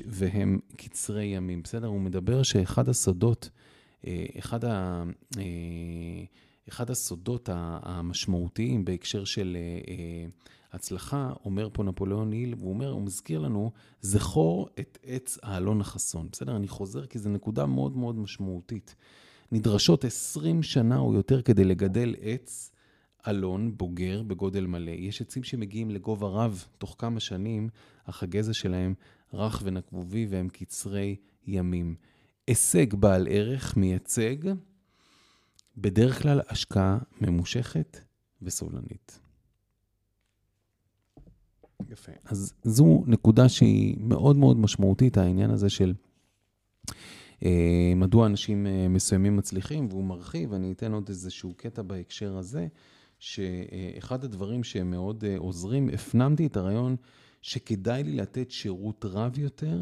[0.06, 1.86] והם קצרי ימים, בסדר?
[1.86, 3.50] הוא מדבר שאחד הסודות,
[4.06, 5.04] אה, אחד, ה,
[5.38, 5.42] אה,
[6.68, 9.56] אחד הסודות המשמעותיים בהקשר של
[9.88, 10.26] אה,
[10.72, 16.28] הצלחה, אומר פה נפוליאון היל, והוא אומר, הוא מזכיר לנו, זכור את עץ האלון החסון.
[16.32, 16.56] בסדר?
[16.56, 18.94] אני חוזר כי זו נקודה מאוד מאוד משמעותית.
[19.52, 22.70] נדרשות 20 שנה או יותר כדי לגדל עץ
[23.28, 24.90] אלון בוגר בגודל מלא.
[24.90, 27.68] יש עצים שמגיעים לגובה רב תוך כמה שנים,
[28.04, 28.94] אך הגזע שלהם
[29.34, 31.94] רך ונקבובי והם קצרי ימים.
[32.46, 34.36] הישג בעל ערך מייצג
[35.76, 38.00] בדרך כלל השקעה ממושכת
[38.42, 39.21] וסובלנית.
[41.90, 42.12] יפה.
[42.24, 45.94] אז זו נקודה שהיא מאוד מאוד משמעותית, העניין הזה של
[47.44, 52.66] אה, מדוע אנשים אה, מסוימים מצליחים, והוא מרחיב, אני אתן עוד איזשהו קטע בהקשר הזה,
[53.18, 56.96] שאחד הדברים שהם מאוד אה, עוזרים, הפנמתי את הרעיון
[57.42, 59.80] שכדאי לי לתת שירות רב יותר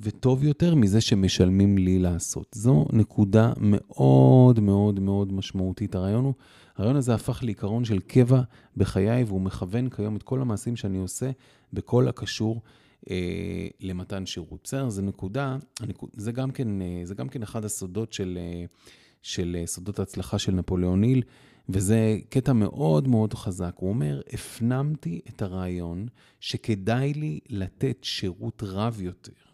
[0.00, 2.46] וטוב יותר מזה שמשלמים לי לעשות.
[2.54, 5.94] זו נקודה מאוד מאוד מאוד משמעותית.
[5.94, 6.34] הרעיון, הוא,
[6.76, 8.40] הרעיון הזה הפך לעיקרון של קבע
[8.76, 11.30] בחיי, והוא מכוון כיום את כל המעשים שאני עושה
[11.72, 12.62] בכל הקשור
[13.10, 14.60] אה, למתן שירות.
[14.64, 14.88] בסדר?
[14.88, 15.56] זו נקודה,
[16.12, 18.64] זה גם כן, אה, זה גם כן אחד הסודות של, אה,
[19.22, 21.22] של אה, סודות ההצלחה של נפוליאון היל.
[21.68, 23.72] וזה קטע מאוד מאוד חזק.
[23.76, 26.06] הוא אומר, הפנמתי את הרעיון
[26.40, 29.45] שכדאי לי לתת שירות רב יותר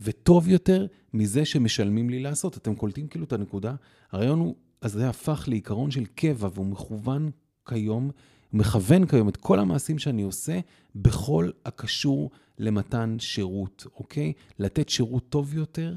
[0.00, 2.56] וטוב יותר מזה שמשלמים לי לעשות.
[2.56, 3.74] אתם קולטים כאילו את הנקודה?
[4.12, 7.30] הרעיון הוא, אז זה הפך לעיקרון של קבע והוא מכוון
[7.68, 8.10] כיום,
[8.52, 10.60] מכוון כיום את כל המעשים שאני עושה
[10.94, 14.32] בכל הקשור למתן שירות, אוקיי?
[14.58, 15.96] לתת שירות טוב יותר,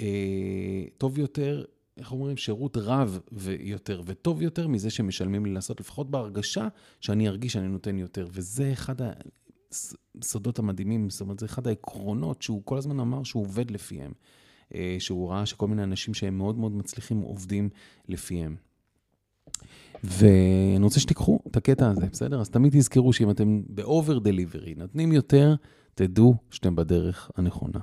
[0.00, 1.64] אה, טוב יותר
[1.96, 6.68] איך אומרים, שירות רב ויותר וטוב יותר מזה שמשלמים לי לעשות, לפחות בהרגשה
[7.00, 8.28] שאני ארגיש שאני נותן יותר.
[8.30, 8.94] וזה אחד
[10.18, 14.12] הסודות המדהימים, זאת אומרת, זה אחד העקרונות שהוא כל הזמן אמר שהוא עובד לפיהם.
[14.74, 17.68] אה, שהוא ראה שכל מיני אנשים שהם מאוד מאוד מצליחים עובדים
[18.08, 18.56] לפיהם.
[20.04, 22.40] ואני רוצה שתיקחו את הקטע הזה, בסדר?
[22.40, 25.54] אז תמיד תזכרו שאם אתם ב-over delivery, נותנים יותר,
[25.94, 27.80] תדעו שאתם בדרך הנכונה.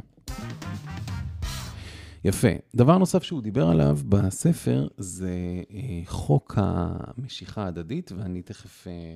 [2.26, 2.48] יפה.
[2.76, 5.32] דבר נוסף שהוא דיבר עליו בספר זה
[5.74, 9.16] אה, חוק המשיכה ההדדית, ואני תכף, אה,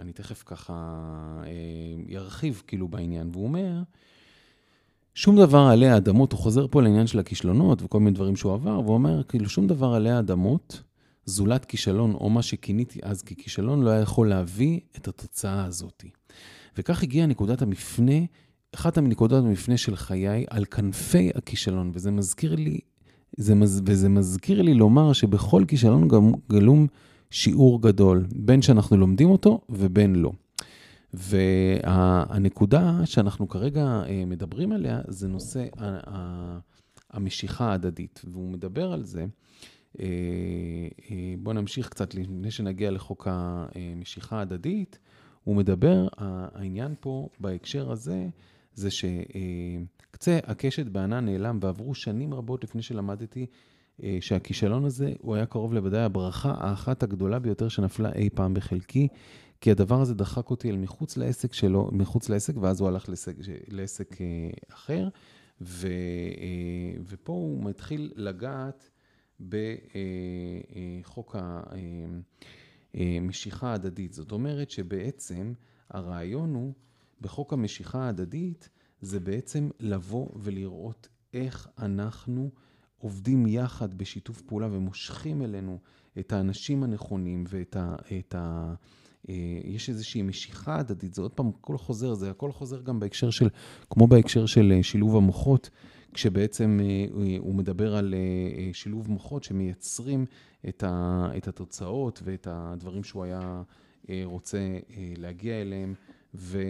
[0.00, 1.02] אני תכף ככה
[2.14, 3.28] ארחיב כאילו בעניין.
[3.32, 3.82] והוא אומר,
[5.14, 8.80] שום דבר עלי האדמות, הוא חוזר פה לעניין של הכישלונות וכל מיני דברים שהוא עבר,
[8.80, 10.82] והוא אומר, כאילו, שום דבר עלי האדמות,
[11.24, 16.04] זולת כישלון, או מה שכיניתי אז ככישלון, לא היה יכול להביא את התוצאה הזאת.
[16.76, 18.20] וכך הגיעה נקודת המפנה
[18.74, 22.80] אחת מנקודות המפנה של חיי על כנפי הכישלון, וזה מזכיר לי
[23.36, 23.82] זה מז...
[23.84, 26.08] וזה מזכיר לי לומר שבכל כישלון
[26.50, 26.86] גלום
[27.32, 30.32] שיעור גדול, בין שאנחנו לומדים אותו ובין לא.
[31.14, 35.66] והנקודה שאנחנו כרגע אה, מדברים עליה זה נושא
[37.10, 39.26] המשיכה ההדדית, והוא מדבר על זה.
[40.00, 40.06] אה,
[41.10, 44.98] אה, בואו נמשיך קצת לפני שנגיע לחוק המשיכה ההדדית.
[45.44, 48.28] הוא מדבר, העניין פה בהקשר הזה,
[48.74, 53.46] זה שקצה הקשת בענן נעלם ועברו שנים רבות לפני שלמדתי
[54.20, 59.08] שהכישלון הזה, הוא היה קרוב לוודאי הברכה האחת הגדולה ביותר שנפלה אי פעם בחלקי,
[59.60, 63.34] כי הדבר הזה דחק אותי אל מחוץ לעסק שלו, מחוץ לעסק, ואז הוא הלך לעסק,
[63.68, 64.26] לעסק אה,
[64.72, 65.08] אחר,
[65.60, 68.90] ו, אה, ופה הוא מתחיל לגעת
[69.48, 71.60] בחוק אה,
[72.94, 74.12] המשיכה ההדדית.
[74.12, 75.52] זאת אומרת שבעצם
[75.90, 76.72] הרעיון הוא,
[77.20, 78.68] בחוק המשיכה ההדדית,
[79.00, 82.50] זה בעצם לבוא ולראות איך אנחנו
[83.02, 85.78] עובדים יחד בשיתוף פעולה ומושכים אלינו
[86.18, 87.96] את האנשים הנכונים ואת ה...
[88.18, 88.74] את ה
[89.28, 89.34] אה,
[89.64, 93.48] יש איזושהי משיכה הדדית, זה עוד פעם, הכל חוזר, זה הכל חוזר גם בהקשר של,
[93.90, 95.70] כמו בהקשר של אה, שילוב המוחות,
[96.14, 97.06] כשבעצם אה,
[97.38, 98.14] הוא מדבר על
[98.72, 100.26] שילוב מוחות שמייצרים
[100.68, 103.62] את, ה, את התוצאות ואת הדברים שהוא היה
[104.24, 104.58] רוצה
[105.16, 105.94] להגיע אליהם
[106.34, 106.62] ו,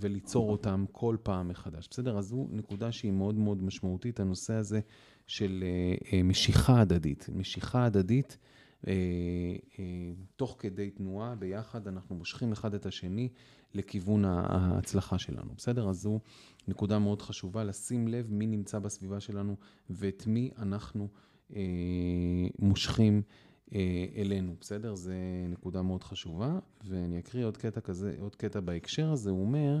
[0.00, 1.88] וליצור אותם כל פעם מחדש.
[1.90, 2.18] בסדר?
[2.18, 4.80] אז זו נקודה שהיא מאוד מאוד משמעותית, הנושא הזה
[5.26, 5.64] של
[6.24, 7.28] משיכה הדדית.
[7.32, 8.38] משיכה הדדית.
[8.86, 8.92] אה,
[9.78, 9.84] אה,
[10.36, 13.28] תוך כדי תנועה, ביחד אנחנו מושכים אחד את השני
[13.74, 15.88] לכיוון ההצלחה שלנו, בסדר?
[15.88, 16.20] אז זו
[16.68, 19.56] נקודה מאוד חשובה, לשים לב מי נמצא בסביבה שלנו
[19.90, 21.08] ואת מי אנחנו
[21.56, 21.60] אה,
[22.58, 23.49] מושכים אה,
[24.16, 24.94] אלינו, בסדר?
[24.94, 25.12] זו
[25.48, 29.80] נקודה מאוד חשובה, ואני אקריא עוד קטע כזה, עוד קטע בהקשר הזה, הוא אומר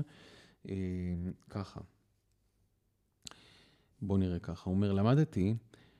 [0.68, 0.74] אה,
[1.50, 1.80] ככה,
[4.02, 5.54] בואו נראה ככה, הוא אומר, למדתי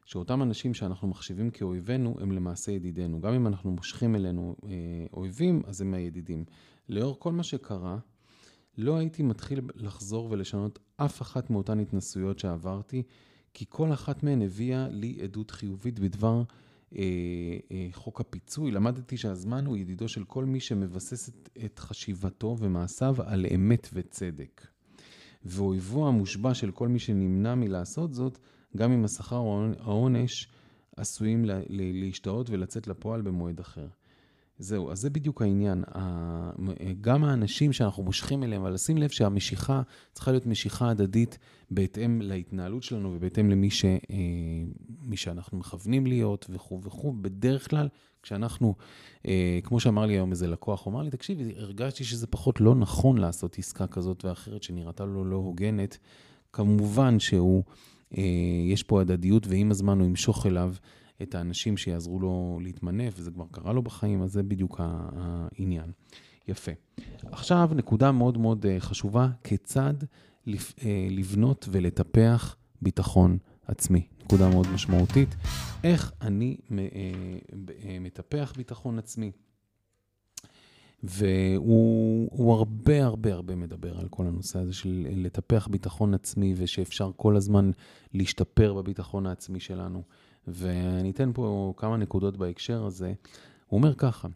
[0.04, 3.20] שאותם אנשים שאנחנו מחשיבים כאויבינו, הם למעשה ידידינו.
[3.20, 4.70] גם אם אנחנו מושכים אלינו אה,
[5.12, 6.44] אויבים, אז הם הידידים.
[6.88, 7.98] לאור כל מה שקרה,
[8.78, 13.02] לא הייתי מתחיל לחזור ולשנות אף אחת מאותן התנסויות שעברתי,
[13.54, 16.69] כי כל אחת מהן הביאה לי עדות חיובית בדבר אה, אה,
[17.92, 18.70] חוק הפיצוי.
[18.70, 24.66] למדתי שהזמן הוא ידידו של כל מי שמבסס את, את חשיבתו ומעשיו על אמת וצדק.
[25.44, 28.38] ואויבו המושבע של כל מי שנמנע מלעשות זאת,
[28.76, 30.48] גם אם השכר או העונש
[30.96, 33.86] עשויים להשתאות ולצאת לפועל במועד אחר.
[34.60, 35.84] זהו, אז זה בדיוק העניין.
[37.00, 41.38] גם האנשים שאנחנו מושכים אליהם, אבל לשים לב שהמשיכה צריכה להיות משיכה הדדית
[41.70, 47.12] בהתאם להתנהלות שלנו ובהתאם למי ש, אה, שאנחנו מכוונים להיות וכו' וכו'.
[47.12, 47.88] בדרך כלל,
[48.22, 48.74] כשאנחנו,
[49.26, 52.74] אה, כמו שאמר לי היום איזה לקוח, הוא אמר לי, תקשיב, הרגשתי שזה פחות לא
[52.74, 55.98] נכון לעשות עסקה כזאת ואחרת שנראתה לו לא הוגנת.
[56.52, 57.62] כמובן שהוא...
[58.16, 58.22] אה,
[58.66, 60.74] יש פה הדדיות, ועם הזמן הוא ימשוך אליו
[61.22, 65.92] את האנשים שיעזרו לו להתמנף, וזה כבר קרה לו בחיים, אז זה בדיוק העניין.
[66.48, 66.72] יפה.
[67.24, 69.94] עכשיו, נקודה מאוד מאוד אה, חשובה, כיצד
[70.48, 74.06] אה, לבנות ולטפח ביטחון עצמי.
[74.24, 75.36] נקודה מאוד משמעותית.
[75.84, 76.56] איך אני
[78.00, 79.32] מטפח ביטחון עצמי?
[81.02, 87.36] והוא הרבה הרבה הרבה מדבר על כל הנושא הזה של לטפח ביטחון עצמי ושאפשר כל
[87.36, 87.70] הזמן
[88.14, 90.02] להשתפר בביטחון העצמי שלנו.
[90.48, 93.12] ואני אתן פה כמה נקודות בהקשר הזה.
[93.66, 94.28] הוא אומר ככה,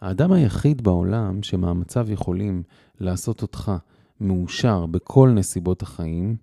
[0.00, 2.62] האדם היחיד בעולם שמאמציו יכולים
[3.00, 3.72] לעשות אותך
[4.20, 6.36] מאושר בכל נסיבות החיים,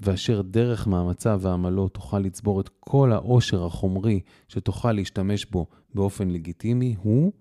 [0.00, 6.96] ואשר דרך מאמציו ועמלו תוכל לצבור את כל העושר החומרי שתוכל להשתמש בו באופן לגיטימי,
[7.02, 7.32] הוא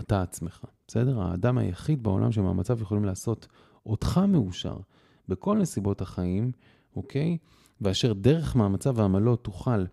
[0.00, 0.64] אתה עצמך.
[0.88, 1.20] בסדר?
[1.20, 3.46] האדם היחיד בעולם שמאמציו יכולים לעשות
[3.86, 4.76] אותך מאושר
[5.28, 6.52] בכל נסיבות החיים,
[6.96, 7.38] אוקיי?
[7.80, 9.84] ואשר דרך מאמציו ועמלות תוכל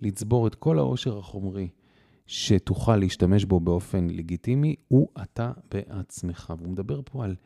[0.00, 1.68] לצבור את כל העושר החומרי
[2.26, 6.54] שתוכל להשתמש בו באופן לגיטימי, הוא אתה בעצמך.
[6.58, 7.36] והוא מדבר פה על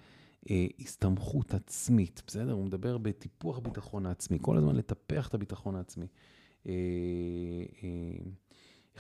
[0.51, 2.53] אה, הסתמכות עצמית, בסדר?
[2.53, 6.07] הוא מדבר בטיפוח ביטחון העצמי, כל הזמן לטפח את הביטחון העצמי.
[6.67, 6.73] אה,
[7.83, 8.31] אה,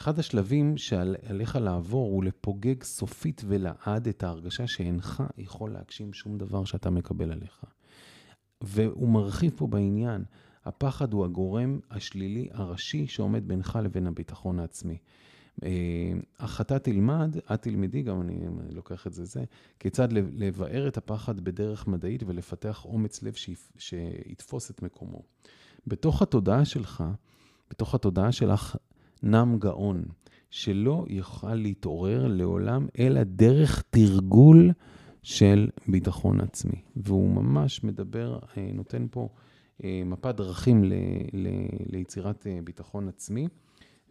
[0.00, 6.64] אחד השלבים שעליך לעבור הוא לפוגג סופית ולעד את ההרגשה שאינך יכול להגשים שום דבר
[6.64, 7.64] שאתה מקבל עליך.
[8.60, 10.24] והוא מרחיב פה בעניין,
[10.64, 14.98] הפחד הוא הגורם השלילי הראשי שעומד בינך לבין הביטחון העצמי.
[16.38, 19.44] אך אתה תלמד, את תלמדי, גם אני לוקח את זה זה,
[19.78, 23.34] כיצד לבאר את הפחד בדרך מדעית ולפתח אומץ לב
[23.78, 25.22] שיתפוס את מקומו.
[25.86, 27.04] בתוך התודעה שלך,
[27.70, 28.76] בתוך התודעה שלך,
[29.22, 30.04] נם גאון,
[30.50, 34.72] שלא יוכל להתעורר לעולם, אלא דרך תרגול
[35.22, 36.83] של ביטחון עצמי.
[36.96, 39.28] והוא ממש מדבר, אה, נותן פה
[39.85, 40.92] מפת דרכים ל,
[41.33, 41.48] ל,
[41.87, 43.48] ליצירת ביטחון עצמי,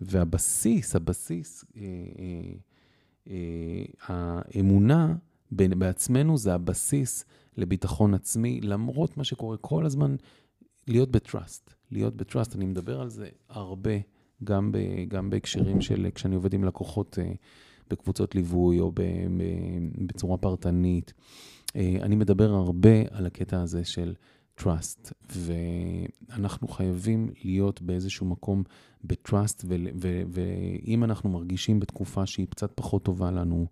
[0.02, 1.66] והבסיס, הבסיס,
[4.08, 5.16] האמונה
[5.52, 7.26] בעצמנו זה הבסיס
[7.58, 10.16] לביטחון עצמי, למרות מה שקורה כל הזמן,
[10.88, 11.74] להיות בטראסט.
[11.92, 13.92] להיות בטראסט, אני מדבר על זה הרבה,
[14.44, 17.38] גם, ב, גם בהקשרים של כשאני עובד עם לקוחות uh,
[17.90, 19.44] בקבוצות ליווי או ב, ב,
[20.06, 21.14] בצורה פרטנית.
[21.68, 21.72] Uh,
[22.02, 24.14] אני מדבר הרבה על הקטע הזה של
[24.60, 28.64] trust, ואנחנו חייבים להיות באיזשהו מקום
[29.04, 29.66] ב-trust,
[30.30, 33.68] ואם אנחנו מרגישים בתקופה שהיא קצת פחות טובה לנו,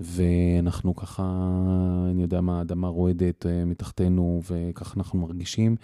[0.00, 1.50] ואנחנו ככה,
[2.10, 5.76] אני יודע מה, האדמה רועדת אה, מתחתנו, וככה אנחנו מרגישים,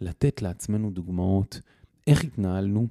[0.00, 1.60] לתת לעצמנו דוגמאות
[2.06, 2.86] איך התנהלנו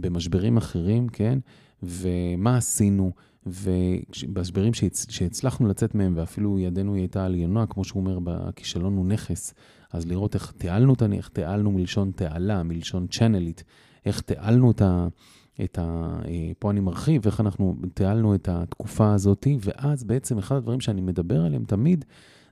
[0.00, 1.38] במשברים אחרים, כן?
[1.82, 3.12] ומה עשינו,
[3.46, 5.06] ובמשברים שהצ...
[5.10, 9.54] שהצלחנו לצאת מהם, ואפילו ידנו היא הייתה עליונה, כמו שהוא אומר, הכישלון הוא נכס,
[9.92, 13.64] אז לראות איך תיעלנו אותה, איך תיעלנו מלשון תעלה, מלשון צ'אנלית,
[14.06, 15.08] איך תיעלנו את ה...
[15.64, 16.18] את ה...
[16.28, 21.00] אה, פה אני מרחיב, איך אנחנו תיעלנו את התקופה הזאת, ואז בעצם אחד הדברים שאני
[21.00, 22.04] מדבר עליהם תמיד,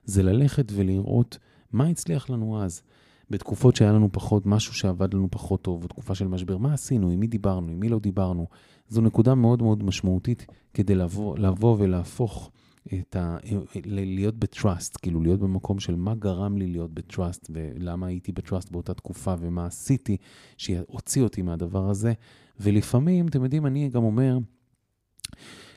[0.05, 1.37] זה ללכת ולראות
[1.71, 2.81] מה הצליח לנו אז.
[3.29, 7.19] בתקופות שהיה לנו פחות, משהו שעבד לנו פחות טוב, בתקופה של משבר, מה עשינו, עם
[7.19, 8.47] מי דיברנו, עם מי לא דיברנו.
[8.89, 12.51] זו נקודה מאוד מאוד משמעותית כדי לבוא, לבוא ולהפוך
[12.93, 13.37] את ה...
[13.85, 18.93] להיות בטראסט, כאילו להיות במקום של מה גרם לי להיות בטראסט, ולמה הייתי בטראסט באותה
[18.93, 20.17] תקופה, ומה עשיתי
[20.57, 22.13] שהוציא אותי מהדבר הזה.
[22.59, 24.37] ולפעמים, אתם יודעים, אני גם אומר,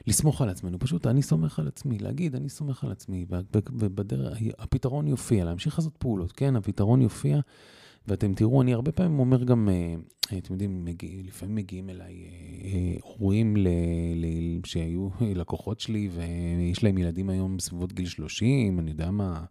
[0.06, 3.26] לסמוך על עצמנו, פשוט אני סומך על עצמי, להגיד אני סומך על עצמי,
[3.72, 7.40] ובדרך, הפתרון יופיע, להמשיך לעשות פעולות, כן, הפתרון יופיע,
[8.08, 12.14] ואתם תראו, אני הרבה פעמים אומר גם, אה, אתם יודעים, מגיע, לפעמים מגיעים אליי
[12.64, 13.68] אה, הורים ל,
[14.14, 14.26] ל,
[14.64, 15.08] שהיו
[15.40, 19.44] לקוחות שלי, ויש להם ילדים היום בסביבות גיל 30, אני יודע מה,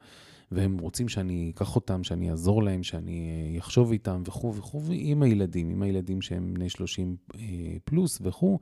[0.51, 5.23] והם רוצים שאני אקח אותם, שאני אעזור להם, שאני אה, אחשוב איתם וכו' וכו', עם
[5.23, 7.15] הילדים, עם הילדים שהם בני 30
[7.85, 8.59] פלוס וכו'.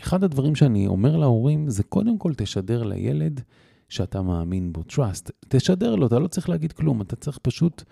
[0.00, 3.40] ואחד הדברים שאני אומר להורים זה קודם כל תשדר לילד
[3.88, 5.30] שאתה מאמין בו, trust.
[5.48, 7.82] תשדר לו, אתה לא צריך להגיד כלום, אתה צריך פשוט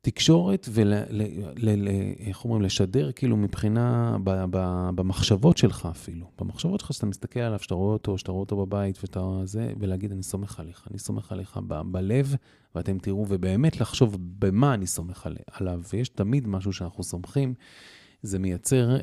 [0.00, 6.26] תקשורת ואיך אומרים, לשדר כאילו מבחינה, ב, ב, במחשבות שלך אפילו.
[6.40, 10.12] במחשבות שלך, שאתה מסתכל עליו, שאתה רואה אותו, שאתה רואה אותו בבית, ואתה זה, ולהגיד,
[10.12, 12.34] אני סומך עליך, אני סומך עליך ב, בלב,
[12.74, 15.80] ואתם תראו, ובאמת לחשוב במה אני סומך עליו.
[15.92, 17.54] ויש תמיד משהו שאנחנו סומכים.
[18.22, 19.00] זה מייצר אה,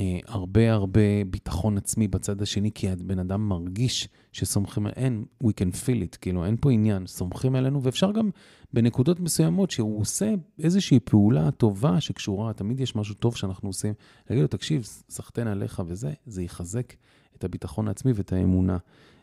[0.00, 5.74] אה, הרבה הרבה ביטחון עצמי בצד השני, כי הבן אדם מרגיש שסומכים, אין, we can
[5.74, 8.30] feel it, כאילו אין פה עניין, סומכים עלינו, ואפשר גם
[8.72, 13.94] בנקודות מסוימות שהוא עושה איזושהי פעולה טובה שקשורה, תמיד יש משהו טוב שאנחנו עושים,
[14.30, 16.92] להגיד לו, תקשיב, סחטיין עליך וזה, זה יחזק
[17.36, 18.78] את הביטחון העצמי ואת האמונה.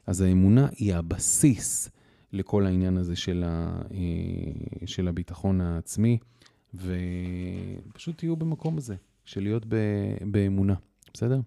[0.07, 1.89] אז האמונה היא הבסיס
[2.33, 6.17] לכל העניין הזה של, ה, אה, של הביטחון העצמי.
[6.73, 9.65] ופשוט תהיו במקום הזה, של להיות
[10.21, 10.75] באמונה,
[11.13, 11.39] בסדר?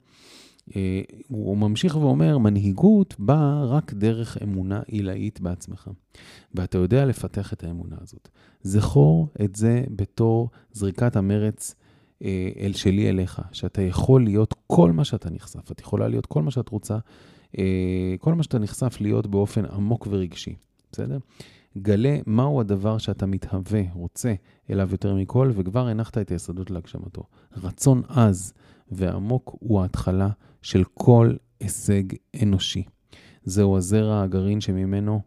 [0.76, 5.90] אה, הוא ממשיך ואומר, מנהיגות באה רק דרך אמונה עילאית בעצמך,
[6.54, 8.28] ואתה יודע לפתח את האמונה הזאת.
[8.62, 11.74] זכור את זה בתור זריקת המרץ
[12.22, 16.42] אה, אל שלי אליך, שאתה יכול להיות כל מה שאתה נחשף, את יכולה להיות כל
[16.42, 16.98] מה שאת רוצה,
[17.58, 20.54] אה, כל מה שאתה נחשף להיות באופן עמוק ורגשי,
[20.92, 21.18] בסדר?
[21.76, 24.34] גלה מהו הדבר שאתה מתהווה, רוצה
[24.70, 27.22] אליו יותר מכל, וכבר הנחת את היסודות להגשמתו.
[27.56, 28.52] רצון עז
[28.90, 30.28] ועמוק הוא ההתחלה
[30.62, 32.02] של כל הישג
[32.42, 32.84] אנושי.
[33.44, 35.20] זהו הזרע הגרעין שממנו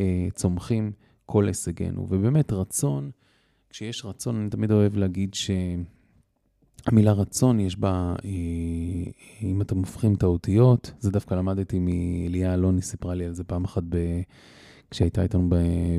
[0.00, 0.92] אה, צומחים
[1.26, 2.06] כל הישגינו.
[2.10, 3.10] ובאמת, רצון,
[3.70, 8.30] כשיש רצון, אני תמיד אוהב להגיד שהמילה רצון, יש בה, אה,
[9.42, 13.64] אם אתם הופכים את האותיות, זה דווקא למדתי מאליה אלוני, סיפרה לי על זה פעם
[13.64, 13.96] אחת ב...
[14.90, 15.48] כשהייתה איתנו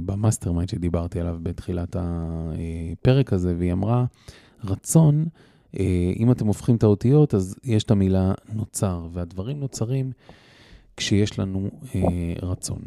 [0.06, 4.06] ב mastermind שדיברתי עליו בתחילת הפרק הזה, והיא אמרה,
[4.64, 5.26] רצון,
[5.80, 10.12] אה, אם אתם הופכים את האותיות, אז יש את המילה נוצר, והדברים נוצרים
[10.98, 12.02] כשיש לנו אה,
[12.42, 12.80] רצון.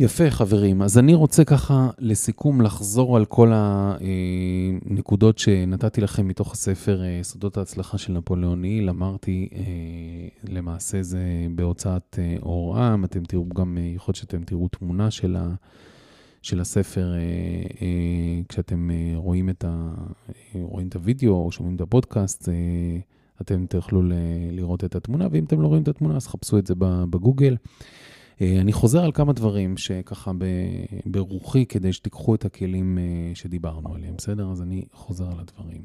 [0.00, 0.82] יפה, חברים.
[0.82, 7.56] אז אני רוצה ככה, לסיכום, לחזור על כל הנקודות שנתתי לכם מתוך הספר אה, סודות
[7.56, 8.88] ההצלחה של נפוליאון היל.
[8.88, 9.60] אמרתי, אה,
[10.48, 11.20] למעשה זה
[11.54, 13.04] בהוצאת אה, אור עם.
[13.04, 15.54] אתם תראו גם, יכול להיות שאתם תראו תמונה של, ה,
[16.42, 17.12] של הספר
[18.48, 19.90] כשאתם רואים את, ה,
[20.54, 22.48] רואים את הוידאו או שומעים את הפודקאסט.
[23.40, 24.02] אתם תוכלו
[24.52, 26.74] לראות את התמונה, ואם אתם לא רואים את התמונה, אז חפשו את זה
[27.10, 27.56] בגוגל.
[28.40, 30.32] אה, אני חוזר על כמה דברים שככה
[31.06, 34.50] ברוחי, כדי שתיקחו את הכלים אה, שדיברנו עליהם, בסדר?
[34.50, 35.82] אז אני חוזר על הדברים.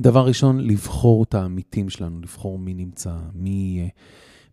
[0.00, 3.88] דבר ראשון, לבחור את העמיתים שלנו, לבחור מי נמצא, מי יהיה.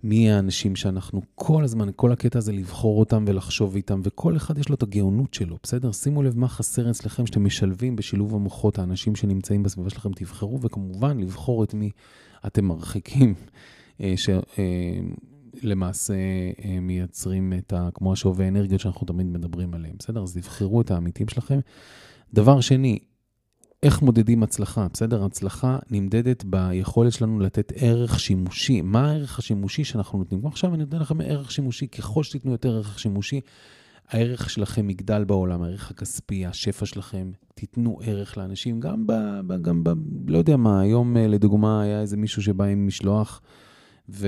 [0.04, 4.70] מי האנשים שאנחנו כל הזמן, כל הקטע הזה לבחור אותם ולחשוב איתם, וכל אחד יש
[4.70, 5.92] לו את הגאונות שלו, בסדר?
[5.92, 11.20] שימו לב מה חסר אצלכם שאתם משלבים בשילוב המוחות, האנשים שנמצאים בסביבה שלכם, תבחרו, וכמובן
[11.20, 11.90] לבחור את מי
[12.48, 13.34] אתם מרחיקים,
[15.56, 16.14] שלמעשה
[16.66, 17.90] אה, מייצרים את ה...
[17.94, 20.24] כמו השווי האנרגיות שאנחנו תמיד מדברים עליהם, בסדר?
[20.24, 21.60] אז תבחרו את העמיתים שלכם.
[22.34, 23.00] דבר שני,
[23.84, 25.26] איך מודדים הצלחה, בסדר?
[25.26, 28.82] הצלחה נמדדת ביכולת שלנו לתת ערך שימושי.
[28.82, 30.42] מה הערך השימושי שאנחנו נותנים?
[30.42, 33.42] כמו עכשיו אני נותן לכם ערך שימושי, ככל שתיתנו יותר ערך שימושי,
[34.10, 39.14] הערך שלכם יגדל בעולם, הערך הכספי, השפע שלכם, תיתנו ערך לאנשים, גם ב...
[39.48, 39.90] ב, גם ב
[40.28, 43.42] לא יודע מה, היום אה, לדוגמה היה איזה מישהו שבא עם משלוח,
[44.10, 44.26] והוא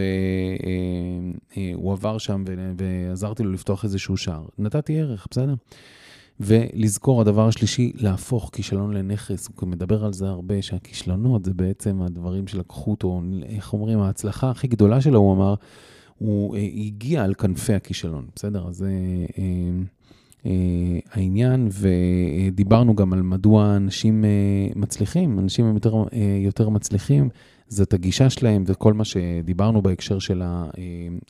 [1.58, 2.44] אה, אה, עבר שם
[2.78, 4.46] ועזרתי לו לפתוח איזשהו שער.
[4.60, 5.54] נתתי ערך, בסדר?
[6.40, 9.50] ולזכור, הדבר השלישי, להפוך כישלון לנכס.
[9.60, 14.68] הוא מדבר על זה הרבה, שהכישלונות זה בעצם הדברים שלקחו אותו, איך אומרים, ההצלחה הכי
[14.68, 15.56] גדולה שלו, הוא אמר,
[16.18, 18.68] הוא אה, הגיע על כנפי הכישלון, בסדר?
[18.68, 18.92] אז זה
[19.38, 19.44] אה,
[20.46, 24.30] אה, העניין, ודיברנו גם על מדוע אנשים אה,
[24.76, 27.30] מצליחים, אנשים הם יותר, אה, יותר מצליחים,
[27.68, 30.84] זאת הגישה שלהם וכל מה שדיברנו בהקשר של, ה, אה,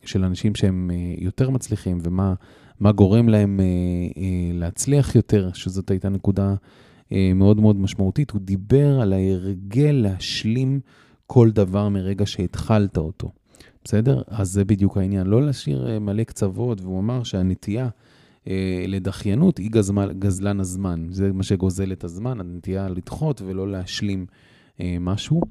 [0.05, 2.33] של אנשים שהם אה, יותר מצליחים ומה...
[2.79, 6.55] מה גורם להם אה, להצליח יותר, שזאת הייתה נקודה
[7.35, 8.31] מאוד מאוד משמעותית.
[8.31, 10.79] הוא דיבר על ההרגל להשלים
[11.27, 13.31] כל דבר מרגע שהתחלת אותו.
[13.83, 14.21] בסדר?
[14.27, 15.27] אז זה בדיוק העניין.
[15.27, 17.89] לא להשאיר מלא קצוות, והוא אמר שהנטייה
[18.87, 21.07] לדחיינות היא גזמל, גזלן הזמן.
[21.11, 24.25] זה מה שגוזל את הזמן, הנטייה לדחות ולא להשלים
[24.79, 25.41] אה, משהו.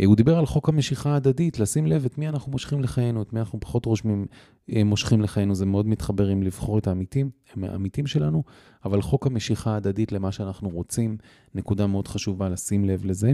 [0.00, 3.32] אה, הוא דיבר על חוק המשיכה ההדדית, לשים לב את מי אנחנו מושכים לחיינו, את
[3.32, 4.26] מי אנחנו פחות רושמים,
[4.72, 8.42] אה, מושכים לחיינו, זה מאוד מתחבר עם לבחור את העמיתים, הם העמיתים שלנו,
[8.84, 11.16] אבל חוק המשיכה ההדדית למה שאנחנו רוצים,
[11.54, 13.32] נקודה מאוד חשובה לשים לב לזה.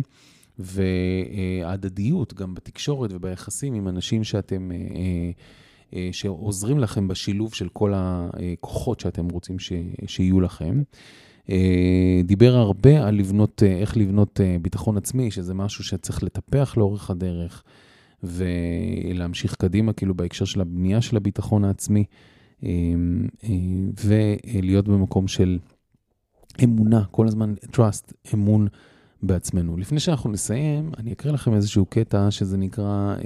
[0.58, 4.70] וההדדיות, גם בתקשורת וביחסים עם אנשים שאתם,
[6.12, 9.56] שעוזרים לכם בשילוב של כל הכוחות שאתם רוצים
[10.06, 10.82] שיהיו לכם.
[11.50, 16.76] אה, דיבר הרבה על לבנות, אה, איך לבנות אה, ביטחון עצמי, שזה משהו שצריך לטפח
[16.76, 17.62] לאורך הדרך
[18.22, 22.04] ולהמשיך קדימה, כאילו בהקשר של הבנייה של הביטחון העצמי,
[24.04, 25.58] ולהיות במקום של
[26.64, 28.68] אמונה, כל הזמן trust, אמון
[29.22, 29.76] בעצמנו.
[29.76, 33.16] לפני שאנחנו נסיים, אני אקריא לכם איזשהו קטע שזה נקרא...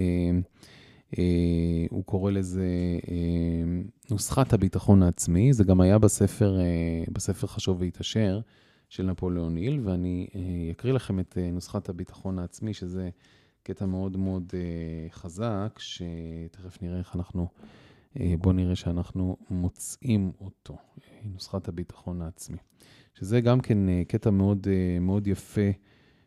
[1.18, 2.66] אה, הוא קורא לזה
[3.08, 3.64] אה,
[4.10, 8.40] נוסחת הביטחון העצמי, זה גם היה בספר, אה, בספר חשוב והתעשר
[8.88, 10.26] של נפוליאון היל, ואני
[10.70, 13.10] אקריא לכם את נוסחת הביטחון העצמי, שזה
[13.62, 14.52] קטע מאוד מאוד
[15.10, 17.48] חזק, שתכף נראה איך אנחנו,
[18.16, 20.76] בואו נראה שאנחנו מוצאים אותו,
[21.24, 22.58] נוסחת הביטחון העצמי.
[23.14, 23.78] שזה גם כן
[24.08, 24.66] קטע מאוד,
[25.00, 25.70] מאוד יפה,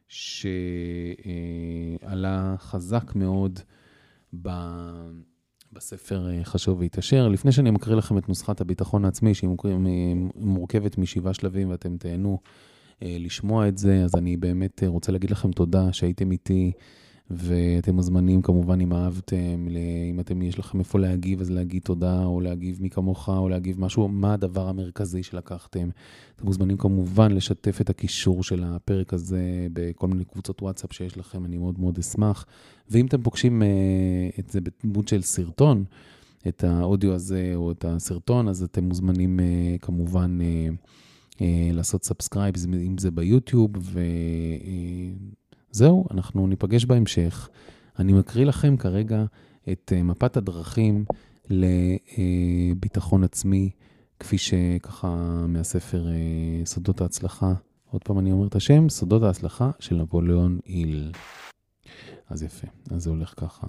[0.07, 1.25] שעלה
[2.57, 3.59] חזק מאוד.
[4.41, 4.49] ב...
[5.73, 7.27] בספר אה, חשוב והתעשר.
[7.27, 9.49] לפני שאני מקריא לכם את נוסחת הביטחון העצמי, שהיא
[10.35, 12.39] מורכבת משבעה שלבים ואתם תהנו
[13.03, 16.71] אה, לשמוע את זה, אז אני באמת אה, רוצה להגיד לכם תודה שהייתם איתי.
[17.31, 19.67] ואתם מוזמנים כמובן אם אהבתם,
[20.11, 23.81] אם אתם, יש לכם איפה להגיב, אז להגיד תודה, או להגיב מי כמוך, או להגיב
[23.81, 25.89] משהו, מה הדבר המרכזי שלקחתם.
[26.35, 31.45] אתם מוזמנים כמובן לשתף את הקישור של הפרק הזה בכל מיני קבוצות וואטסאפ שיש לכם,
[31.45, 32.45] אני מאוד מאוד אשמח.
[32.89, 35.83] ואם אתם פוגשים uh, את זה בדמות של סרטון,
[36.47, 41.41] את האודיו הזה או את הסרטון, אז אתם מוזמנים אה, כמובן אה,
[41.73, 43.99] לעשות subscribe, אם זה ביוטיוב, ו...
[45.71, 47.49] זהו, אנחנו ניפגש בהמשך.
[47.99, 49.25] אני מקריא לכם כרגע
[49.71, 51.05] את אה, מפת הדרכים
[51.49, 53.69] לביטחון עצמי,
[54.19, 57.53] כפי שככה מהספר אה, סודות ההצלחה.
[57.91, 61.11] עוד פעם אני אומר את השם, סודות ההצלחה של נפוליאון היל.
[62.29, 63.67] אז יפה, אז זה הולך ככה.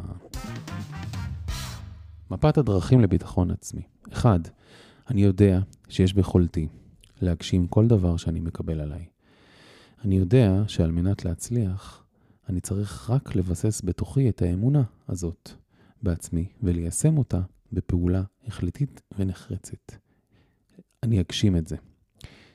[2.31, 3.83] מפת הדרכים לביטחון עצמי.
[4.13, 4.51] 1.
[5.11, 6.69] אני יודע שיש ביכולתי
[7.21, 9.10] להגשים כל דבר שאני מקבל עליי.
[10.05, 12.05] אני יודע שעל מנת להצליח,
[12.49, 15.51] אני צריך רק לבסס בתוכי את האמונה הזאת
[16.03, 17.41] בעצמי וליישם אותה
[17.73, 19.93] בפעולה החלטית ונחרצת.
[21.03, 21.77] אני אגשים את זה.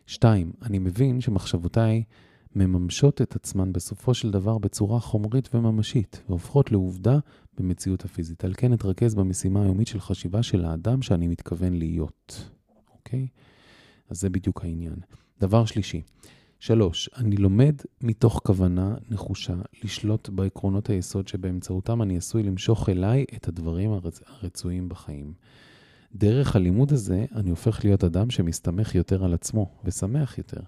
[0.06, 2.04] שתיים, אני מבין שמחשבותיי
[2.56, 7.20] מממשות את עצמן בסופו של דבר בצורה חומרית וממשית, והופכות לעובדה
[7.58, 8.46] במציאות הפיזית.
[8.46, 12.50] על כן אתרכז במשימה היומית של חשיבה של האדם שאני מתכוון להיות,
[12.94, 13.28] אוקיי?
[14.10, 14.96] אז זה בדיוק העניין.
[15.40, 16.02] דבר שלישי,
[16.66, 19.54] שלוש, אני לומד מתוך כוונה נחושה
[19.84, 24.22] לשלוט בעקרונות היסוד שבאמצעותם אני עשוי למשוך אליי את הדברים הרצ...
[24.28, 25.34] הרצויים בחיים.
[26.16, 30.62] דרך הלימוד הזה אני הופך להיות אדם שמסתמך יותר על עצמו ושמח יותר.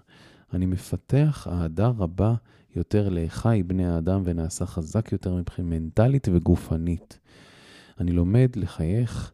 [0.52, 2.34] אני מפתח אהדה רבה
[2.76, 7.18] יותר לאחיי בני האדם ונעשה חזק יותר מבחינה מנטלית וגופנית.
[8.00, 9.32] אני לומד לחייך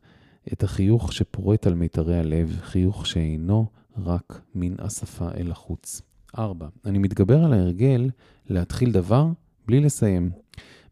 [0.53, 6.14] את החיוך שפורט על מיתרי הלב, חיוך שאינו רק מין אספה אל החוץ.
[6.39, 6.69] 4.
[6.85, 8.11] אני מתגבר על ההרגל
[8.49, 9.27] להתחיל דבר
[9.67, 10.31] בלי לסיים.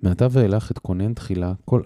[0.02, 1.82] מעתה ואילך אתכונן תחילה, כל...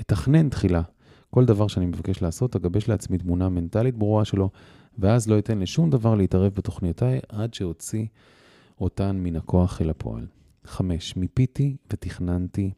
[0.00, 0.82] אתכנן תחילה
[1.30, 4.50] כל דבר שאני מבקש לעשות, אגבש לעצמי תמונה מנטלית ברורה שלו,
[4.98, 8.06] ואז לא אתן לשום דבר להתערב בתוכניותיי עד שאוציא
[8.80, 10.26] אותן מן הכוח אל הפועל.
[10.64, 11.16] 5.
[11.16, 12.70] מיפיתי ותכננתי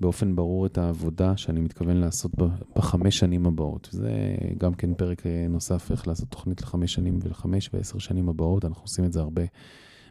[0.00, 2.30] באופן ברור את העבודה שאני מתכוון לעשות
[2.76, 3.88] בחמש שנים הבאות.
[3.92, 4.10] זה
[4.58, 8.64] גם כן פרק נוסף, איך לעשות תוכנית לחמש שנים ולחמש ועשר שנים הבאות.
[8.64, 9.42] אנחנו עושים את זה הרבה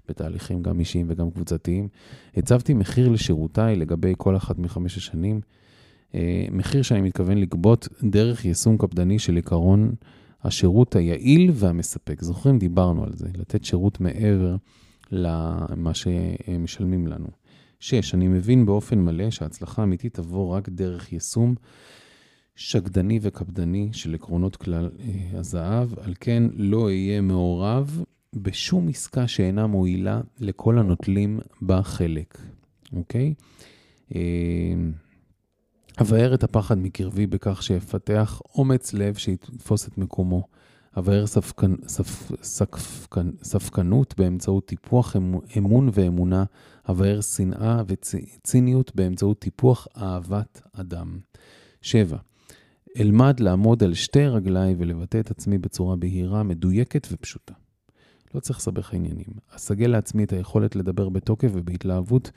[0.10, 1.88] בתהליכים גם אישיים וגם קבוצתיים.
[2.38, 5.42] הצבתי מחיר לשירותיי לגבי כל אחת מחמש השנים.
[6.16, 9.92] אה, מחיר שאני מתכוון לגבות דרך יישום קפדני של עיקרון
[10.44, 12.22] השירות היעיל והמספק.
[12.22, 12.60] זוכרים?
[12.60, 14.56] דיברנו על זה, לתת שירות מעבר
[15.12, 17.28] למה שמשלמים לנו.
[17.80, 18.14] 6.
[18.14, 21.56] אני מבין באופן מלא שההצלחה האמיתית תבוא רק דרך יישום
[22.56, 28.04] שקדני וקפדני של עקרונות כלל אה, הזהב, על כן לא אהיה מעורב
[28.36, 32.38] בשום עסקה שאינה מועילה לכל הנוטלים בה חלק,
[32.94, 33.34] אוקיי?
[34.16, 34.22] אה,
[36.02, 40.48] אבאר את הפחד מקרבי בכך שאפתח אומץ לב שיתפוס את מקומו.
[40.98, 41.76] אבאר ספקנ...
[41.88, 42.32] ספ...
[42.42, 43.30] ספקנ...
[43.44, 45.16] ספקנות באמצעות טיפוח
[45.58, 46.44] אמון ואמונה.
[46.90, 51.20] אבאר שנאה וציניות באמצעות טיפוח אהבת אדם.
[51.82, 52.18] 7.
[53.00, 57.54] אלמד לעמוד על שתי רגליי ולבטא את עצמי בצורה בהירה, מדויקת ופשוטה.
[58.36, 59.28] לא צריך לסבך העניינים.
[59.50, 62.32] אסגל לעצמי את היכולת לדבר בתוקף ובהתלהבות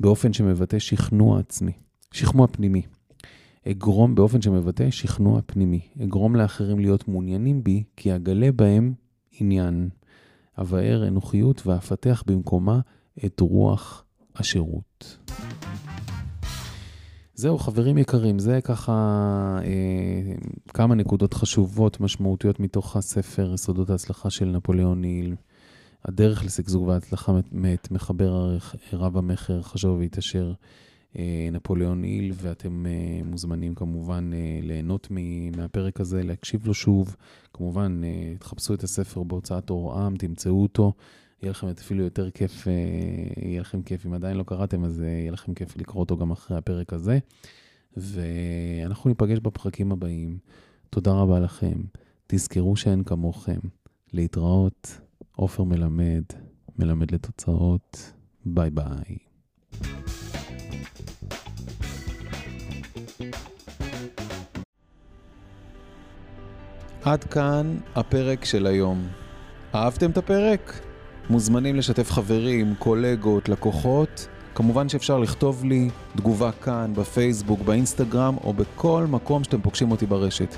[0.00, 1.72] באופן שמבטא שכנוע עצמי,
[2.12, 2.82] שכנוע פנימי.
[3.68, 5.80] אגרום באופן שמבטא שכנוע פנימי.
[6.02, 8.94] אגרום לאחרים להיות מעוניינים בי, כי אגלה בהם
[9.40, 9.88] עניין.
[10.58, 12.80] אבאר אנוכיות ואפתח במקומה
[13.26, 14.04] את רוח
[14.36, 15.18] השירות.
[17.34, 18.92] זהו, חברים יקרים, זה ככה
[19.64, 20.34] אה,
[20.68, 25.34] כמה נקודות חשובות, משמעותיות מתוך הספר יסודות ההצלחה של נפוליאון ניל.
[26.04, 28.56] הדרך לשגשוג והצלחה מאת מחבר
[28.92, 30.52] רב המכר, חשוב והתעשר.
[31.18, 35.08] אה, נפוליאון היל, ואתם אה, מוזמנים כמובן אה, ליהנות
[35.56, 37.16] מהפרק הזה, להקשיב לו שוב.
[37.52, 38.00] כמובן,
[38.38, 40.92] תחפשו את הספר בהוצאת אורעם, תמצאו אותו.
[41.44, 42.66] יהיה לכם אפילו יותר כיף,
[43.36, 46.56] יהיה לכם כיף, אם עדיין לא קראתם, אז יהיה לכם כיף לקרוא אותו גם אחרי
[46.56, 47.18] הפרק הזה.
[47.96, 50.38] ואנחנו ניפגש בפרקים הבאים.
[50.90, 51.74] תודה רבה לכם.
[52.26, 53.58] תזכרו שאין כמוכם.
[54.12, 55.00] להתראות,
[55.36, 56.22] עופר מלמד,
[56.78, 58.12] מלמד לתוצאות.
[58.46, 59.18] ביי ביי.
[67.02, 69.08] עד כאן הפרק של היום.
[69.74, 70.93] אהבתם את הפרק?
[71.30, 74.28] מוזמנים לשתף חברים, קולגות, לקוחות.
[74.54, 80.54] כמובן שאפשר לכתוב לי תגובה כאן, בפייסבוק, באינסטגרם או בכל מקום שאתם פוגשים אותי ברשת.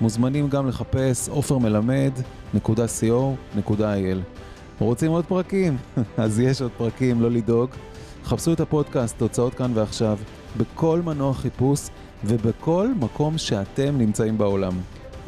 [0.00, 4.18] מוזמנים גם לחפש עופרמלמד.co.il.
[4.78, 5.76] רוצים עוד פרקים?
[6.16, 7.70] אז יש עוד פרקים, לא לדאוג.
[8.24, 10.18] חפשו את הפודקאסט, תוצאות כאן ועכשיו,
[10.56, 11.80] בכל מנוע חיפוש
[12.24, 14.72] ובכל מקום שאתם נמצאים בעולם.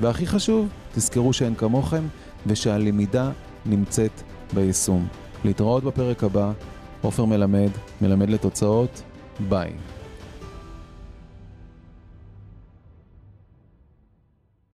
[0.01, 2.03] והכי חשוב, תזכרו שאין כמוכם
[2.47, 3.31] ושהלמידה
[3.67, 4.23] נמצאת
[4.55, 5.07] ביישום.
[5.45, 6.53] להתראות בפרק הבא,
[7.03, 9.03] עופר מלמד, מלמד לתוצאות,
[9.49, 9.73] ביי.